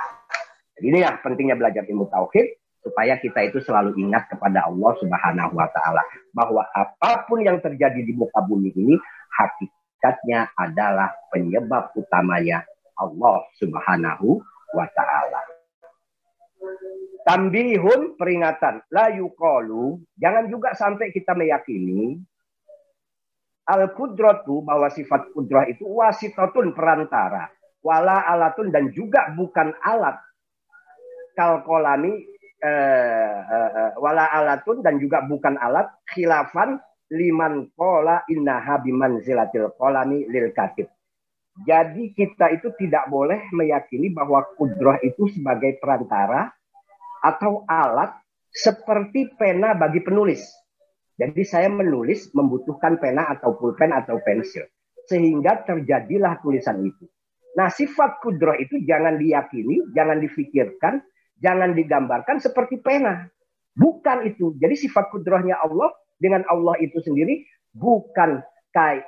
Jadi 0.75 0.87
ini 0.91 0.99
yang 1.07 1.23
pentingnya 1.23 1.55
belajar 1.55 1.87
ilmu 1.87 2.11
tauhid 2.11 2.59
supaya 2.83 3.17
kita 3.17 3.47
itu 3.47 3.63
selalu 3.63 3.95
ingat 3.97 4.27
kepada 4.29 4.67
Allah 4.67 4.93
Subhanahu 4.99 5.55
wa 5.55 5.71
taala 5.71 6.03
bahwa 6.35 6.67
apa 6.75 7.25
pun 7.31 7.41
yang 7.47 7.63
terjadi 7.63 8.03
di 8.03 8.13
muka 8.13 8.43
bumi 8.43 8.75
ini 8.75 8.99
hakikatnya 10.05 10.53
adalah 10.53 11.09
penyebab 11.33 11.97
utamanya 11.97 12.61
Allah 13.01 13.41
Subhanahu 13.57 14.37
wa 14.77 14.87
taala. 14.93 15.41
Tambihun 17.25 18.21
peringatan 18.21 18.85
la 18.93 19.09
yuqalu 19.17 19.97
jangan 20.21 20.45
juga 20.53 20.77
sampai 20.77 21.09
kita 21.09 21.33
meyakini 21.33 22.21
al 23.65 23.97
kudratu 23.97 24.61
bahwa 24.61 24.93
sifat 24.93 25.33
kudrah 25.33 25.65
itu 25.73 25.89
wasitatun 25.89 26.77
perantara 26.77 27.49
wala 27.81 28.29
alatun 28.29 28.69
dan 28.69 28.93
juga 28.93 29.33
bukan 29.33 29.73
alat 29.81 30.21
kalkolami 31.33 32.35
Eh, 32.65 33.37
eh, 33.45 33.71
eh, 33.77 33.91
wala 34.01 34.25
alatun 34.25 34.81
dan 34.81 34.97
juga 34.97 35.21
bukan 35.29 35.61
alat 35.61 35.85
khilafan 36.09 36.81
liman 37.13 37.69
kola 37.77 38.25
innaha 38.31 38.81
zilatil 39.21 39.73
kolami 39.77 40.25
lil 40.29 40.55
katib. 40.57 40.89
Jadi 41.55 42.11
kita 42.17 42.51
itu 42.51 42.75
tidak 42.75 43.07
boleh 43.07 43.47
meyakini 43.55 44.11
bahwa 44.11 44.43
kudroh 44.59 44.99
itu 45.07 45.31
sebagai 45.31 45.79
perantara 45.79 46.51
atau 47.23 47.63
alat 47.71 48.11
seperti 48.51 49.31
pena 49.39 49.75
bagi 49.79 50.03
penulis. 50.03 50.43
Jadi 51.15 51.47
saya 51.47 51.71
menulis 51.71 52.35
membutuhkan 52.35 52.99
pena 52.99 53.31
atau 53.31 53.55
pulpen 53.55 53.95
atau 53.95 54.19
pensil. 54.19 54.67
Sehingga 55.07 55.63
terjadilah 55.63 56.43
tulisan 56.43 56.83
itu. 56.83 57.07
Nah 57.55 57.71
sifat 57.71 58.19
kudroh 58.19 58.59
itu 58.59 58.83
jangan 58.83 59.15
diyakini, 59.15 59.95
jangan 59.95 60.19
difikirkan 60.19 61.07
jangan 61.39 61.71
digambarkan 61.75 62.43
seperti 62.43 62.83
pena. 62.83 63.31
Bukan 63.75 64.27
itu. 64.27 64.59
Jadi 64.59 64.75
sifat 64.75 65.11
kudrohnya 65.15 65.59
Allah 65.63 65.91
dengan 66.25 66.41
Allah 66.49 66.81
itu 66.81 66.97
sendiri 67.05 67.45
bukan 67.77 68.41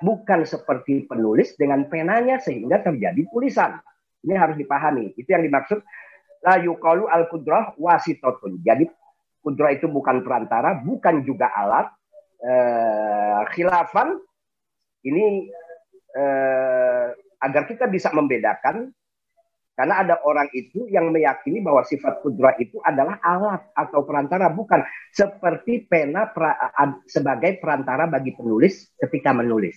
bukan 0.04 0.46
seperti 0.46 1.10
penulis 1.10 1.58
dengan 1.58 1.90
penanya 1.90 2.38
sehingga 2.38 2.84
terjadi 2.84 3.26
tulisan. 3.32 3.80
Ini 4.22 4.34
harus 4.38 4.54
dipahami. 4.54 5.16
Itu 5.18 5.26
yang 5.26 5.42
dimaksud 5.42 5.82
la 6.46 6.62
yuqalu 6.62 7.10
al 7.10 7.26
kudroh 7.26 7.74
wasitotun. 7.74 8.62
Jadi 8.62 8.86
kudroh 9.42 9.70
itu 9.74 9.90
bukan 9.90 10.22
perantara, 10.22 10.78
bukan 10.78 11.26
juga 11.26 11.50
alat. 11.50 11.90
Eh, 12.36 13.42
khilafan 13.56 14.12
ini 15.02 15.48
eh, 16.14 17.06
agar 17.42 17.62
kita 17.66 17.90
bisa 17.90 18.12
membedakan 18.14 18.92
karena 19.76 20.00
ada 20.00 20.16
orang 20.24 20.48
itu 20.56 20.88
yang 20.88 21.12
meyakini 21.12 21.60
bahwa 21.60 21.84
sifat 21.84 22.24
kudrah 22.24 22.56
itu 22.56 22.80
adalah 22.80 23.20
alat 23.20 23.60
atau 23.76 24.08
perantara, 24.08 24.48
bukan 24.48 24.80
seperti 25.12 25.84
pena 25.84 26.32
pra, 26.32 26.56
sebagai 27.04 27.60
perantara 27.60 28.08
bagi 28.08 28.32
penulis 28.32 28.88
ketika 28.96 29.36
menulis. 29.36 29.76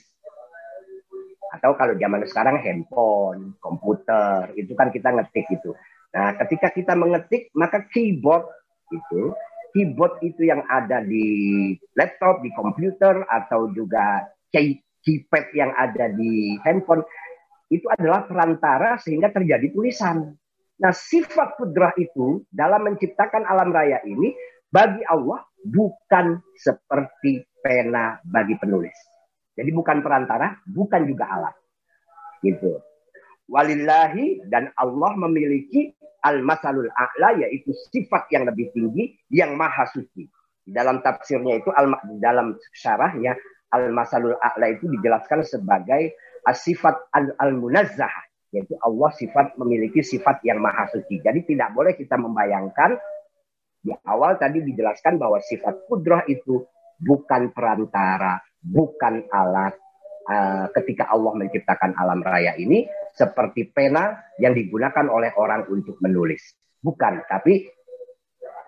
Atau 1.51 1.75
kalau 1.75 1.99
zaman 1.99 2.23
sekarang 2.23 2.63
handphone, 2.63 3.59
komputer, 3.59 4.55
itu 4.55 4.71
kan 4.71 4.87
kita 4.87 5.11
ngetik 5.11 5.51
itu. 5.51 5.75
Nah, 6.15 6.31
ketika 6.47 6.71
kita 6.71 6.95
mengetik, 6.95 7.51
maka 7.51 7.83
keyboard 7.91 8.47
itu, 8.95 9.35
keyboard 9.75 10.15
itu 10.23 10.47
yang 10.47 10.63
ada 10.71 11.03
di 11.03 11.75
laptop, 11.99 12.39
di 12.39 12.55
komputer, 12.55 13.27
atau 13.27 13.67
juga 13.75 14.31
keypad 14.55 15.45
yang 15.51 15.75
ada 15.75 16.07
di 16.07 16.55
handphone, 16.63 17.03
itu 17.69 17.85
adalah 17.89 18.25
perantara 18.25 18.97
sehingga 18.97 19.29
terjadi 19.29 19.69
tulisan. 19.69 20.33
Nah, 20.79 20.93
sifat 20.95 21.59
kudrah 21.59 21.93
itu 22.01 22.43
dalam 22.49 22.87
menciptakan 22.89 23.45
alam 23.45 23.69
raya 23.69 24.01
ini 24.03 24.33
bagi 24.69 25.05
Allah 25.05 25.45
bukan 25.61 26.39
seperti 26.57 27.45
pena 27.61 28.17
bagi 28.25 28.55
penulis. 28.57 28.95
Jadi 29.53 29.69
bukan 29.75 29.99
perantara, 29.99 30.55
bukan 30.65 31.03
juga 31.03 31.25
alat. 31.29 31.55
Gitu. 32.39 32.79
Walillahi 33.51 34.47
dan 34.47 34.71
Allah 34.79 35.11
memiliki 35.19 35.91
al-masalul 36.23 36.87
a'la 36.93 37.43
yaitu 37.43 37.73
sifat 37.91 38.29
yang 38.31 38.47
lebih 38.47 38.71
tinggi 38.71 39.19
yang 39.33 39.59
maha 39.59 39.83
suci. 39.89 40.29
Dalam 40.69 41.01
tafsirnya 41.01 41.59
itu 41.59 41.73
al 41.73 41.91
dalam 42.21 42.55
syarahnya 42.71 43.35
al-masalul 43.73 44.37
a'la 44.37 44.69
itu 44.69 44.85
dijelaskan 44.87 45.41
sebagai 45.41 46.13
sifat 46.51 47.11
al-munazzah 47.13 48.29
yaitu 48.49 48.73
Allah 48.81 49.13
sifat 49.13 49.53
memiliki 49.61 50.01
sifat 50.01 50.41
yang 50.41 50.57
maha 50.57 50.89
suci. 50.89 51.21
Jadi 51.21 51.45
tidak 51.45 51.69
boleh 51.73 51.93
kita 51.93 52.17
membayangkan 52.17 52.97
di 53.79 53.93
awal 54.09 54.35
tadi 54.35 54.59
dijelaskan 54.65 55.21
bahwa 55.21 55.39
sifat 55.39 55.85
kudrah 55.87 56.25
itu 56.25 56.65
bukan 56.99 57.53
perantara, 57.55 58.41
bukan 58.59 59.23
alat 59.31 59.77
uh, 60.27 60.67
ketika 60.75 61.07
Allah 61.13 61.33
menciptakan 61.37 61.95
alam 61.95 62.19
raya 62.19 62.57
ini 62.59 62.89
seperti 63.15 63.71
pena 63.71 64.19
yang 64.41 64.51
digunakan 64.51 65.07
oleh 65.07 65.31
orang 65.37 65.69
untuk 65.71 65.95
menulis. 66.03 66.57
Bukan, 66.79 67.27
tapi 67.27 67.67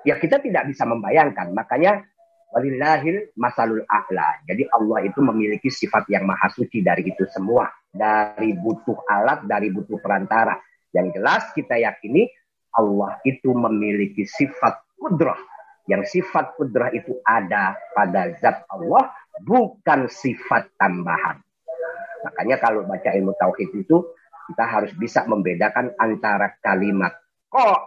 ya 0.08 0.16
kita 0.20 0.40
tidak 0.40 0.68
bisa 0.72 0.84
membayangkan. 0.88 1.52
Makanya 1.52 2.11
Walillahil 2.52 3.32
masalul 3.40 3.88
a'la. 3.88 4.44
Jadi 4.44 4.68
Allah 4.68 5.08
itu 5.08 5.24
memiliki 5.24 5.72
sifat 5.72 6.04
yang 6.12 6.28
maha 6.28 6.52
suci 6.52 6.84
dari 6.84 7.08
itu 7.08 7.24
semua. 7.32 7.72
Dari 7.92 8.52
butuh 8.56 9.08
alat, 9.08 9.48
dari 9.48 9.72
butuh 9.72 10.00
perantara. 10.04 10.60
Yang 10.92 11.20
jelas 11.20 11.44
kita 11.56 11.80
yakini 11.80 12.28
Allah 12.76 13.20
itu 13.24 13.56
memiliki 13.56 14.28
sifat 14.28 14.84
kudrah. 15.00 15.40
Yang 15.88 16.20
sifat 16.20 16.60
kudrah 16.60 16.92
itu 16.92 17.20
ada 17.24 17.76
pada 17.96 18.36
zat 18.40 18.68
Allah, 18.68 19.12
bukan 19.44 20.12
sifat 20.12 20.76
tambahan. 20.76 21.40
Makanya 22.28 22.60
kalau 22.60 22.84
baca 22.84 23.12
ilmu 23.16 23.34
tauhid 23.40 23.72
itu, 23.76 23.98
kita 24.52 24.66
harus 24.68 24.92
bisa 25.00 25.24
membedakan 25.24 25.96
antara 25.96 26.52
kalimat 26.60 27.16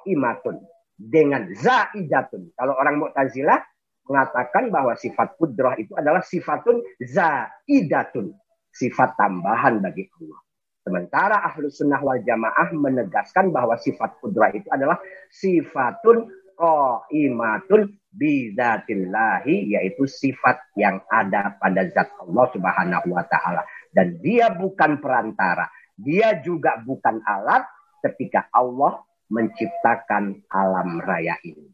imatun 0.08 0.60
dengan 0.96 1.48
zaidatun. 1.56 2.52
Kalau 2.56 2.74
orang 2.76 3.00
Mu'tazilah 3.00 3.73
mengatakan 4.04 4.68
bahwa 4.68 4.92
sifat 4.96 5.36
kudrah 5.40 5.74
itu 5.80 5.96
adalah 5.96 6.20
sifatun 6.20 6.84
zaidatun, 7.00 8.36
sifat 8.72 9.16
tambahan 9.16 9.80
bagi 9.80 10.08
Allah. 10.20 10.40
Sementara 10.84 11.36
ahlu 11.48 11.72
sunnah 11.72 12.00
wal 12.04 12.20
jamaah 12.20 12.68
menegaskan 12.76 13.48
bahwa 13.48 13.80
sifat 13.80 14.20
kudrah 14.20 14.52
itu 14.52 14.68
adalah 14.68 15.00
sifatun 15.32 16.28
qaimatun 16.54 17.90
bidatillahi 18.14 19.74
yaitu 19.74 20.06
sifat 20.06 20.62
yang 20.78 21.02
ada 21.10 21.58
pada 21.58 21.90
zat 21.90 22.14
Allah 22.22 22.46
Subhanahu 22.54 23.08
wa 23.10 23.24
taala 23.26 23.66
dan 23.90 24.22
dia 24.22 24.54
bukan 24.54 25.02
perantara 25.02 25.66
dia 25.98 26.38
juga 26.42 26.78
bukan 26.82 27.22
alat 27.26 27.66
ketika 28.06 28.46
Allah 28.54 29.02
menciptakan 29.30 30.46
alam 30.46 31.02
raya 31.02 31.34
ini 31.42 31.73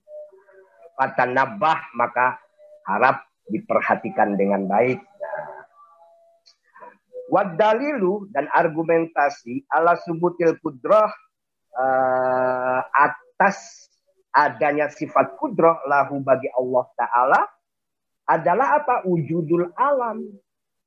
kata 1.01 1.25
nabah 1.25 1.81
maka 1.97 2.37
harap 2.85 3.25
diperhatikan 3.49 4.37
dengan 4.37 4.69
baik 4.69 5.01
Wadalilu 7.31 8.27
dan 8.35 8.51
argumentasi 8.51 9.63
ala 9.71 9.95
subutil 10.03 10.59
kudroh 10.59 11.07
uh, 11.79 12.83
atas 12.91 13.87
adanya 14.35 14.91
sifat 14.91 15.39
kudroh 15.39 15.79
lahu 15.87 16.19
bagi 16.27 16.51
Allah 16.51 16.85
Ta'ala 16.99 17.41
adalah 18.27 18.83
apa? 18.83 19.07
Wujudul 19.07 19.71
alam. 19.79 20.27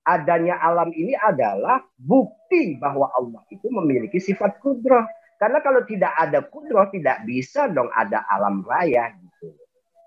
Adanya 0.03 0.60
alam 0.60 0.91
ini 0.91 1.15
adalah 1.15 1.79
bukti 1.96 2.75
bahwa 2.75 3.08
Allah 3.15 3.39
itu 3.48 3.72
memiliki 3.72 4.20
sifat 4.20 4.60
kudroh. 4.60 5.08
Karena 5.39 5.63
kalau 5.63 5.88
tidak 5.88 6.12
ada 6.20 6.43
kudroh, 6.43 6.91
tidak 6.91 7.24
bisa 7.24 7.72
dong 7.72 7.88
ada 7.96 8.27
alam 8.27 8.67
raya. 8.67 9.15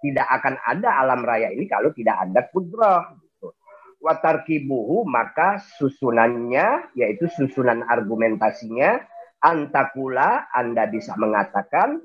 Gitu. 0.06 0.14
Tidak 0.14 0.28
akan 0.30 0.54
ada 0.62 0.88
alam 1.02 1.20
raya 1.26 1.50
ini 1.50 1.66
kalau 1.66 1.90
tidak 1.90 2.14
ada 2.22 2.46
kudroh 2.54 3.02
watarkibuhu 3.98 5.02
maka 5.08 5.58
susunannya 5.80 6.94
yaitu 6.94 7.26
susunan 7.26 7.82
argumentasinya 7.82 9.02
antakula 9.42 10.46
Anda 10.54 10.86
bisa 10.86 11.18
mengatakan 11.18 11.98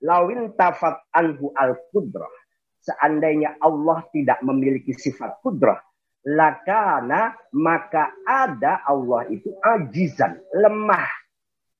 lawin 0.00 0.56
tafat 0.56 1.04
anhu 1.12 1.52
al 1.52 1.76
kudrah 1.92 2.32
seandainya 2.80 3.60
Allah 3.60 4.08
tidak 4.08 4.40
memiliki 4.40 4.96
sifat 4.96 5.44
kudrah 5.44 5.76
lakana 6.24 7.36
maka 7.52 8.14
ada 8.22 8.78
Allah 8.86 9.26
itu 9.26 9.50
ajizan 9.58 10.38
lemah. 10.54 11.10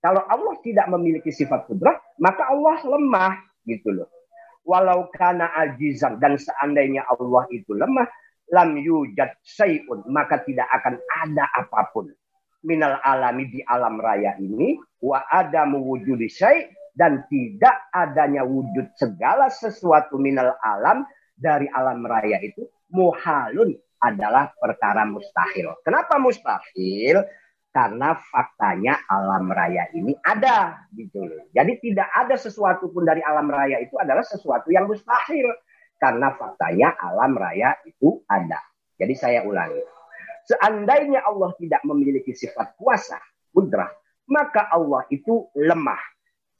Kalau 0.02 0.18
Allah 0.26 0.58
tidak 0.66 0.90
memiliki 0.90 1.30
sifat 1.30 1.70
kudrah 1.70 1.94
maka 2.18 2.50
Allah 2.50 2.82
lemah 2.82 3.38
gitu 3.64 3.94
loh 3.94 4.10
walau 4.62 5.10
kana 5.14 5.50
ajizan 5.66 6.18
dan 6.22 6.38
seandainya 6.38 7.02
Allah 7.10 7.44
itu 7.50 7.74
lemah 7.74 8.06
lam 8.52 8.78
yujad 8.78 9.32
sayun 9.42 10.06
maka 10.10 10.42
tidak 10.46 10.68
akan 10.70 10.98
ada 11.24 11.44
apa 11.56 11.90
pun 11.90 12.10
minal 12.62 12.98
alami 13.02 13.50
di 13.50 13.60
alam 13.66 13.98
raya 13.98 14.38
ini 14.38 14.78
wa 15.02 15.18
ada 15.26 15.66
mewujudi 15.66 16.30
syai 16.30 16.70
dan 16.94 17.24
tidak 17.26 17.88
adanya 17.90 18.44
wujud 18.46 18.92
segala 18.94 19.48
sesuatu 19.50 20.20
minal 20.20 20.54
alam 20.62 21.02
dari 21.34 21.66
alam 21.72 22.04
raya 22.06 22.38
itu 22.38 22.68
muhalun 22.92 23.74
adalah 24.02 24.50
perkara 24.58 25.06
mustahil. 25.06 25.78
Kenapa 25.86 26.18
mustahil? 26.18 27.22
Karena 27.72 28.12
faktanya 28.12 29.00
alam 29.08 29.48
raya 29.48 29.88
ini 29.96 30.12
ada 30.20 30.84
gitu 30.92 31.24
loh. 31.24 31.48
Jadi 31.56 31.80
tidak 31.80 32.04
ada 32.12 32.36
sesuatu 32.36 32.92
pun 32.92 33.08
dari 33.08 33.24
alam 33.24 33.48
raya 33.48 33.80
itu 33.80 33.96
adalah 33.96 34.20
sesuatu 34.20 34.68
yang 34.68 34.84
mustahil. 34.84 35.48
Karena 35.96 36.36
faktanya 36.36 36.92
alam 37.00 37.32
raya 37.32 37.72
itu 37.88 38.20
ada. 38.28 38.60
Jadi 39.00 39.14
saya 39.16 39.40
ulangi. 39.48 39.80
Seandainya 40.44 41.24
Allah 41.24 41.54
tidak 41.56 41.80
memiliki 41.88 42.36
sifat 42.36 42.76
kuasa, 42.76 43.16
kudrah, 43.56 43.88
maka 44.28 44.68
Allah 44.68 45.08
itu 45.08 45.48
lemah. 45.56 46.00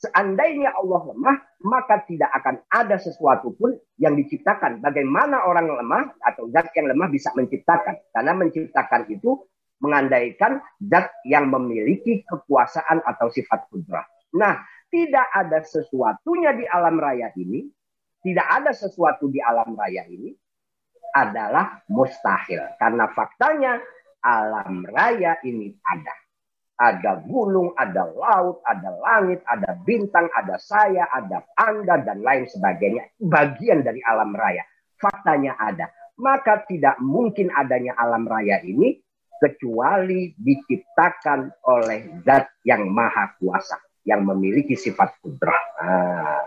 Seandainya 0.03 0.75
Allah 0.75 1.15
lemah, 1.15 1.37
maka 1.63 2.03
tidak 2.09 2.33
akan 2.35 2.59
ada 2.73 2.99
sesuatu 2.99 3.55
pun 3.55 3.77
yang 4.03 4.19
diciptakan. 4.19 4.83
Bagaimana 4.83 5.47
orang 5.47 5.71
lemah 5.71 6.19
atau 6.25 6.51
zat 6.51 6.75
yang 6.75 6.91
lemah 6.91 7.07
bisa 7.07 7.31
menciptakan? 7.39 8.03
Karena 8.11 8.33
menciptakan 8.35 9.07
itu 9.13 9.39
mengandaikan 9.83 10.63
zat 10.79 11.11
yang 11.27 11.51
memiliki 11.51 12.23
kekuasaan 12.25 13.03
atau 13.03 13.29
sifat 13.29 13.67
kudrah. 13.69 14.07
Nah, 14.39 14.63
tidak 14.89 15.27
ada 15.35 15.61
sesuatunya 15.67 16.55
di 16.55 16.65
alam 16.71 16.97
raya 17.03 17.35
ini 17.35 17.67
tidak 18.23 18.47
ada 18.47 18.71
sesuatu 18.71 19.27
di 19.27 19.43
alam 19.43 19.75
raya 19.75 20.07
ini 20.07 20.31
adalah 21.11 21.83
mustahil. 21.91 22.63
Karena 22.79 23.11
faktanya 23.11 23.83
alam 24.23 24.87
raya 24.87 25.43
ini 25.43 25.75
ada. 25.83 26.15
Ada 26.83 27.23
gunung, 27.29 27.75
ada 27.79 28.11
laut, 28.11 28.63
ada 28.67 28.91
langit, 28.99 29.43
ada 29.47 29.77
bintang, 29.87 30.27
ada 30.35 30.57
saya, 30.59 31.07
ada 31.11 31.45
Anda, 31.55 32.01
dan 32.03 32.23
lain 32.23 32.49
sebagainya. 32.49 33.13
Bagian 33.23 33.87
dari 33.87 34.03
alam 34.03 34.35
raya. 34.35 34.63
Faktanya 34.99 35.59
ada. 35.59 35.91
Maka 36.19 36.63
tidak 36.67 36.99
mungkin 37.03 37.51
adanya 37.55 37.99
alam 37.99 38.27
raya 38.27 38.63
ini 38.63 38.99
kecuali 39.43 40.31
diciptakan 40.39 41.67
oleh 41.67 42.23
zat 42.23 42.63
yang 42.63 42.87
maha 42.87 43.35
kuasa. 43.43 43.75
Yang 44.07 44.23
memiliki 44.35 44.75
sifat 44.79 45.19
kudrah. 45.23 45.63
Nah. 45.83 46.43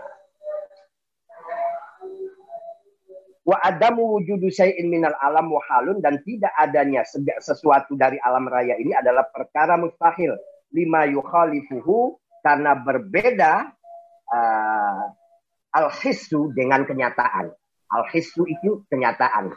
wa 3.46 3.62
adamu 3.62 4.18
wujudu 4.18 4.50
syai'in 4.50 4.90
minal 4.90 5.14
alam 5.22 5.46
muhalun 5.46 6.02
dan 6.02 6.18
tidak 6.26 6.50
adanya 6.58 7.06
sesuatu 7.38 7.94
dari 7.94 8.18
alam 8.18 8.50
raya 8.50 8.74
ini 8.74 8.90
adalah 8.90 9.22
perkara 9.30 9.78
mustahil 9.78 10.34
lima 10.74 11.06
yukhalifuhu 11.06 12.18
karena 12.42 12.74
berbeda 12.74 13.70
uh, 14.34 15.02
al-hissu 15.78 16.50
dengan 16.54 16.82
kenyataan. 16.82 17.54
Al-hissu 17.86 18.42
itu 18.50 18.82
kenyataan. 18.90 19.54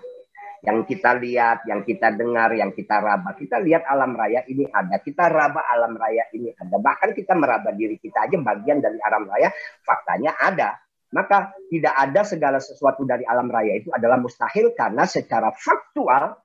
Yang 0.60 0.92
kita 0.92 1.16
lihat, 1.16 1.64
yang 1.66 1.82
kita 1.88 2.12
dengar, 2.16 2.52
yang 2.56 2.76
kita 2.76 3.00
raba. 3.00 3.32
Kita 3.36 3.60
lihat 3.64 3.88
alam 3.88 4.12
raya 4.16 4.44
ini 4.48 4.68
ada. 4.68 5.00
Kita 5.00 5.32
raba 5.32 5.64
alam 5.68 5.96
raya 5.96 6.28
ini 6.36 6.52
ada. 6.52 6.76
Bahkan 6.78 7.16
kita 7.16 7.34
meraba 7.36 7.72
diri 7.72 7.96
kita 7.96 8.28
aja 8.28 8.38
bagian 8.40 8.84
dari 8.84 9.00
alam 9.00 9.24
raya. 9.28 9.50
Faktanya 9.84 10.36
ada 10.36 10.76
maka 11.10 11.58
tidak 11.74 11.94
ada 11.98 12.22
segala 12.22 12.62
sesuatu 12.62 13.02
dari 13.02 13.26
alam 13.26 13.50
raya 13.50 13.82
itu 13.82 13.90
adalah 13.90 14.22
mustahil 14.22 14.78
karena 14.78 15.10
secara 15.10 15.50
faktual 15.58 16.38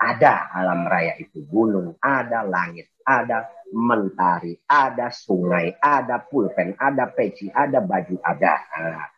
ada 0.00 0.48
alam 0.56 0.88
raya 0.88 1.16
itu 1.20 1.44
gunung, 1.44 1.96
ada 2.00 2.40
langit, 2.44 2.88
ada 3.04 3.52
mentari, 3.72 4.56
ada 4.64 5.12
sungai, 5.12 5.76
ada 5.76 6.24
pulpen, 6.24 6.72
ada 6.80 7.04
peci, 7.12 7.52
ada 7.52 7.84
baju, 7.84 8.16
ada. 8.24 8.54
Nah, 8.80 9.08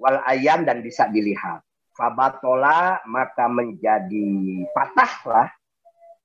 wal 0.00 0.24
ayam 0.24 0.64
dan 0.64 0.80
bisa 0.80 1.08
dilihat. 1.12 1.60
Fabatola 1.92 3.04
maka 3.04 3.46
menjadi 3.52 4.28
patahlah 4.72 5.52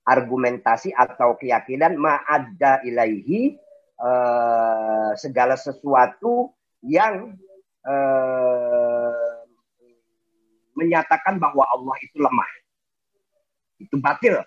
argumentasi 0.07 0.95
atau 0.95 1.35
keyakinan 1.35 1.99
ma'adda 1.99 2.87
ilaihi 2.87 3.59
eh, 3.99 5.11
segala 5.19 5.59
sesuatu 5.59 6.55
yang 6.79 7.35
eh, 7.83 9.37
menyatakan 10.77 11.41
bahwa 11.41 11.67
Allah 11.67 11.95
itu 12.05 12.17
lemah. 12.21 12.51
Itu 13.81 13.99
batil. 13.99 14.39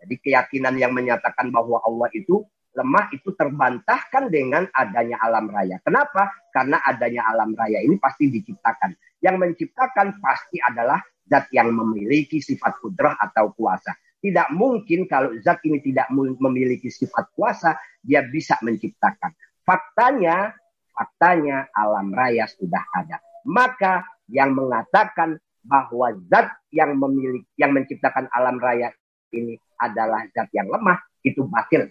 Jadi 0.00 0.14
keyakinan 0.22 0.78
yang 0.80 0.94
menyatakan 0.94 1.52
bahwa 1.52 1.82
Allah 1.82 2.08
itu 2.14 2.46
lemah 2.76 3.08
itu 3.16 3.32
terbantahkan 3.32 4.28
dengan 4.28 4.68
adanya 4.76 5.16
alam 5.24 5.48
raya. 5.48 5.80
Kenapa? 5.80 6.28
Karena 6.52 6.76
adanya 6.84 7.24
alam 7.32 7.56
raya 7.56 7.80
ini 7.80 7.96
pasti 7.96 8.28
diciptakan. 8.28 8.92
Yang 9.24 9.36
menciptakan 9.40 10.20
pasti 10.20 10.60
adalah 10.60 11.00
zat 11.24 11.48
yang 11.56 11.72
memiliki 11.72 12.38
sifat 12.38 12.76
kudrah 12.84 13.16
atau 13.16 13.56
kuasa. 13.56 13.96
Tidak 14.20 14.52
mungkin 14.52 15.08
kalau 15.08 15.32
zat 15.40 15.64
ini 15.64 15.80
tidak 15.80 16.12
memiliki 16.12 16.92
sifat 16.92 17.32
kuasa, 17.32 17.80
dia 18.04 18.20
bisa 18.28 18.60
menciptakan. 18.60 19.32
Faktanya 19.64 20.52
faktanya 20.92 21.68
alam 21.72 22.12
raya 22.12 22.44
sudah 22.48 22.84
ada. 22.92 23.20
Maka 23.48 24.04
yang 24.28 24.52
mengatakan 24.52 25.40
bahwa 25.64 26.12
zat 26.28 26.52
yang 26.70 26.94
memiliki 27.00 27.48
yang 27.58 27.72
menciptakan 27.72 28.28
alam 28.30 28.60
raya 28.60 28.92
ini 29.32 29.56
adalah 29.80 30.28
zat 30.32 30.52
yang 30.52 30.68
lemah 30.68 31.00
itu 31.24 31.42
batil. 31.48 31.90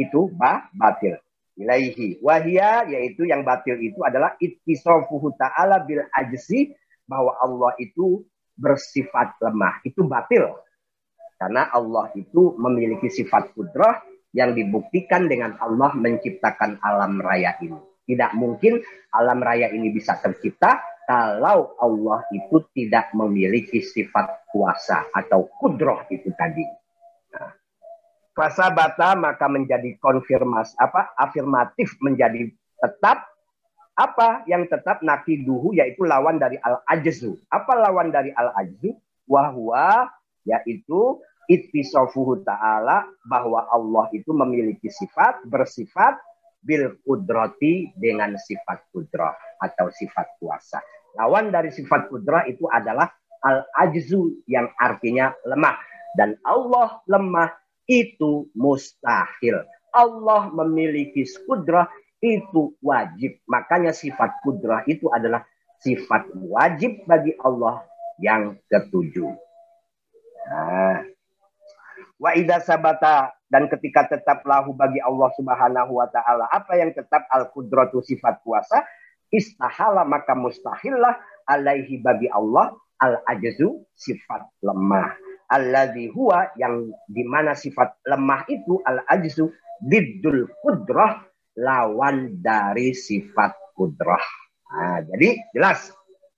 Itu 0.00 0.32
bah, 0.32 0.72
batil. 0.72 1.20
ilaihi. 1.60 2.16
Wahia 2.24 2.88
yaitu 2.88 3.28
yang 3.28 3.44
batil 3.44 3.76
itu 3.76 4.00
adalah 4.00 4.32
ittisafuhu 4.40 5.36
ta'ala 5.36 5.84
bil 5.84 6.00
ajzi 6.16 6.72
bahwa 7.04 7.36
Allah 7.36 7.76
itu 7.76 8.24
bersifat 8.56 9.36
lemah. 9.44 9.84
Itu 9.84 10.08
batil. 10.08 10.48
Karena 11.36 11.68
Allah 11.72 12.12
itu 12.16 12.56
memiliki 12.56 13.08
sifat 13.12 13.52
kudrah 13.52 14.00
yang 14.36 14.56
dibuktikan 14.56 15.28
dengan 15.28 15.56
Allah 15.60 15.92
menciptakan 15.96 16.80
alam 16.80 17.20
raya 17.20 17.56
ini. 17.60 17.76
Tidak 18.08 18.36
mungkin 18.36 18.80
alam 19.12 19.40
raya 19.40 19.72
ini 19.72 19.88
bisa 19.92 20.20
tercipta 20.20 20.80
kalau 21.08 21.74
Allah 21.80 22.22
itu 22.30 22.62
tidak 22.70 23.10
memiliki 23.16 23.82
sifat 23.82 24.46
kuasa 24.52 25.10
atau 25.10 25.48
kudroh 25.58 26.06
itu 26.12 26.30
tadi. 26.38 26.62
Nah, 27.34 27.50
bata 28.34 29.18
maka 29.18 29.46
menjadi 29.50 29.98
konfirmasi 29.98 30.78
apa 30.78 31.12
afirmatif 31.18 31.98
menjadi 32.00 32.50
tetap 32.80 33.26
apa 33.98 34.46
yang 34.48 34.64
tetap 34.64 35.04
nakiduhu 35.04 35.76
yaitu 35.76 36.08
lawan 36.08 36.40
dari 36.40 36.56
al 36.64 36.80
ajzu. 36.88 37.36
Apa 37.52 37.76
lawan 37.76 38.08
dari 38.08 38.32
al 38.32 38.54
ajzu? 38.56 38.96
Wahwa 39.28 40.08
yaitu 40.48 41.20
ittisafuhu 41.50 42.40
ta'ala 42.46 43.04
bahwa 43.28 43.68
Allah 43.68 44.08
itu 44.16 44.32
memiliki 44.32 44.88
sifat 44.88 45.44
bersifat 45.44 46.16
bil 46.64 46.96
kudrati 47.04 47.92
dengan 47.98 48.36
sifat 48.40 48.88
kudrah 48.94 49.36
atau 49.60 49.92
sifat 49.92 50.40
kuasa. 50.40 50.80
Lawan 51.18 51.50
dari 51.50 51.74
sifat 51.74 52.08
kudrah 52.08 52.46
itu 52.46 52.64
adalah 52.70 53.10
al-ajzu 53.42 54.44
yang 54.46 54.70
artinya 54.78 55.32
lemah. 55.48 55.76
Dan 56.14 56.36
Allah 56.42 57.00
lemah 57.06 57.50
itu 57.90 58.46
mustahil. 58.54 59.66
Allah 59.90 60.46
memiliki 60.54 61.26
kudrah 61.42 61.90
itu 62.22 62.78
wajib. 62.78 63.42
Makanya 63.50 63.90
sifat 63.90 64.38
kudrah 64.46 64.86
itu 64.86 65.10
adalah 65.10 65.42
sifat 65.82 66.30
wajib 66.46 67.02
bagi 67.10 67.34
Allah 67.42 67.82
yang 68.22 68.54
ketujuh. 68.70 69.34
Nah, 70.46 71.02
wa 72.20 72.30
idza 72.36 72.62
sabata 72.62 73.34
dan 73.50 73.66
ketika 73.66 74.06
tetap 74.06 74.46
lahu 74.46 74.76
bagi 74.76 75.02
Allah 75.02 75.32
Subhanahu 75.34 75.98
wa 75.98 76.06
taala 76.12 76.46
apa 76.52 76.78
yang 76.78 76.92
tetap 76.92 77.26
al 77.32 77.48
qudratu 77.50 78.04
sifat 78.04 78.44
kuasa 78.44 78.84
istahala 79.32 80.04
maka 80.04 80.36
mustahillah 80.36 81.16
alaihi 81.48 81.98
bagi 81.98 82.28
Allah 82.28 82.76
al 83.00 83.24
ajzu 83.24 83.80
sifat 83.96 84.44
lemah 84.60 85.16
alladzi 85.50 86.08
huwa 86.14 86.54
yang 86.56 86.88
di 87.10 87.26
mana 87.26 87.58
sifat 87.58 87.98
lemah 88.06 88.46
itu 88.46 88.78
al 88.86 89.02
ajzu 89.10 89.50
diddul 89.82 90.46
kudrah 90.62 91.20
lawan 91.58 92.38
dari 92.38 92.94
sifat 92.94 93.74
kudrah 93.74 94.22
nah, 94.70 95.02
jadi 95.02 95.42
jelas 95.52 95.90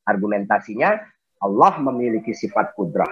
argumentasinya 0.08 0.96
Allah 1.42 1.72
memiliki 1.82 2.32
sifat 2.32 2.72
kudrah 2.78 3.10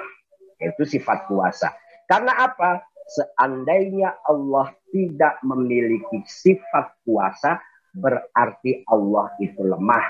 yaitu 0.60 0.84
sifat 0.84 1.26
kuasa. 1.26 1.72
Karena 2.04 2.36
apa? 2.46 2.84
Seandainya 3.10 4.14
Allah 4.22 4.70
tidak 4.94 5.42
memiliki 5.42 6.22
sifat 6.22 6.94
kuasa, 7.02 7.58
berarti 7.90 8.86
Allah 8.86 9.34
itu 9.42 9.66
lemah. 9.66 10.04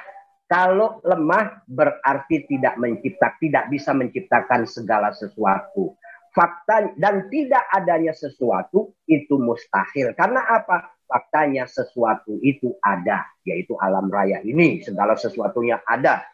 Kalau 0.51 0.99
lemah 1.07 1.63
berarti 1.71 2.43
tidak 2.51 2.75
mencipta, 2.75 3.39
tidak 3.39 3.71
bisa 3.71 3.95
menciptakan 3.95 4.67
segala 4.67 5.15
sesuatu. 5.15 5.95
Fakta 6.35 6.91
dan 6.99 7.31
tidak 7.31 7.63
adanya 7.71 8.11
sesuatu 8.11 8.99
itu 9.07 9.39
mustahil. 9.39 10.11
Karena 10.19 10.43
apa? 10.51 10.91
Faktanya 11.07 11.71
sesuatu 11.71 12.35
itu 12.43 12.75
ada, 12.83 13.31
yaitu 13.47 13.79
alam 13.79 14.11
raya 14.11 14.43
ini. 14.43 14.83
Segala 14.83 15.15
sesuatunya 15.15 15.87
ada. 15.87 16.27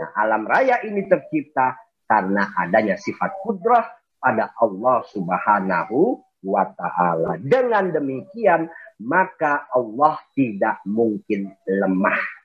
Nah, 0.00 0.10
alam 0.16 0.48
raya 0.48 0.80
ini 0.88 1.04
tercipta 1.04 1.76
karena 2.08 2.56
adanya 2.56 2.96
sifat 2.96 3.36
kudrah 3.44 3.84
pada 4.16 4.48
Allah 4.64 5.04
Subhanahu 5.12 6.24
wa 6.44 6.64
taala. 6.72 7.36
Dengan 7.36 7.92
demikian 7.92 8.64
maka 9.04 9.68
Allah 9.76 10.16
tidak 10.32 10.80
mungkin 10.88 11.52
lemah. 11.68 12.37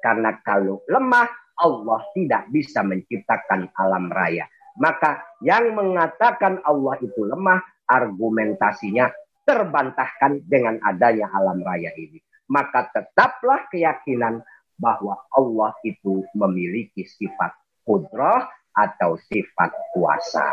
Karena 0.00 0.36
kalau 0.44 0.84
lemah 0.86 1.28
Allah 1.56 2.00
tidak 2.12 2.52
bisa 2.52 2.84
menciptakan 2.84 3.72
alam 3.76 4.12
raya. 4.12 4.44
Maka 4.76 5.24
yang 5.40 5.72
mengatakan 5.72 6.60
Allah 6.60 7.00
itu 7.00 7.24
lemah 7.24 7.64
argumentasinya 7.88 9.08
terbantahkan 9.48 10.44
dengan 10.44 10.76
adanya 10.84 11.32
alam 11.32 11.64
raya 11.64 11.94
ini. 11.96 12.20
Maka 12.52 12.92
tetaplah 12.92 13.66
keyakinan 13.72 14.44
bahwa 14.76 15.16
Allah 15.32 15.72
itu 15.80 16.22
memiliki 16.36 17.08
sifat 17.08 17.56
kudrah 17.88 18.44
atau 18.76 19.16
sifat 19.16 19.72
kuasa. 19.96 20.44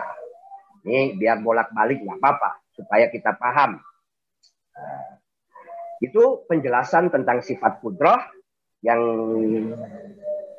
Ini 0.87 1.19
biar 1.19 1.43
bolak-balik 1.43 1.99
nggak 1.99 2.19
apa-apa 2.23 2.49
supaya 2.71 3.11
kita 3.11 3.35
paham. 3.35 3.83
Nah, 4.73 5.19
itu 6.03 6.43
penjelasan 6.51 7.07
tentang 7.07 7.39
sifat 7.39 7.79
kudroh 7.79 8.19
yang 8.83 9.01